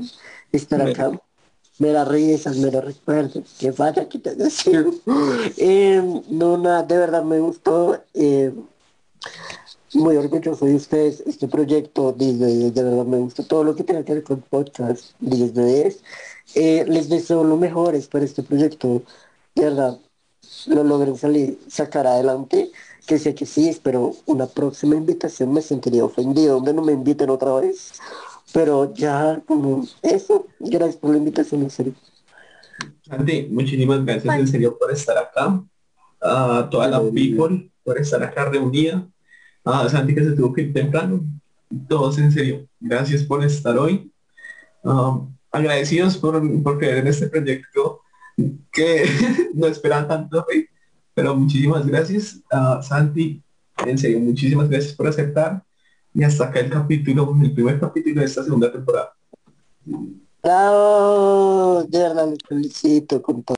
[0.51, 1.11] estar acá.
[1.79, 4.87] Me da risas, me da recuerdos, que vaya que te decir.
[5.57, 8.01] Eh, no, nada, de verdad me gustó.
[8.13, 8.53] eh,
[9.93, 13.75] muy orgulloso de ustedes, este proyecto, 10 de 10, de verdad me gusta todo lo
[13.75, 16.03] que tenga que ver con podcast, 10 de 10.
[16.55, 19.03] Eh, les deseo lo mejor para este proyecto,
[19.55, 19.99] de verdad,
[20.67, 22.71] lo logren salir, sacar adelante,
[23.07, 27.29] que sé que sí, espero una próxima invitación me sentiría ofendido, donde no me inviten
[27.29, 27.93] otra vez,
[28.53, 31.93] pero ya como eso, gracias por la invitación, en serio.
[33.01, 35.61] Santi, muchísimas gracias en serio por estar acá.
[36.21, 39.05] A toda la people por estar acá reunida.
[39.65, 41.21] A Santi que se tuvo que ir temprano.
[41.89, 44.09] Todos en serio, gracias por estar hoy.
[44.83, 48.01] Um, agradecidos por, por creer en este proyecto
[48.71, 49.05] que
[49.53, 50.67] no esperan tanto hoy.
[51.13, 53.41] Pero muchísimas gracias a Santi.
[53.85, 55.63] En serio, muchísimas gracias por aceptar.
[56.13, 59.13] Y hasta acá el capítulo, el primer capítulo de esta segunda temporada.
[60.41, 63.43] Bravo, les felicito todo.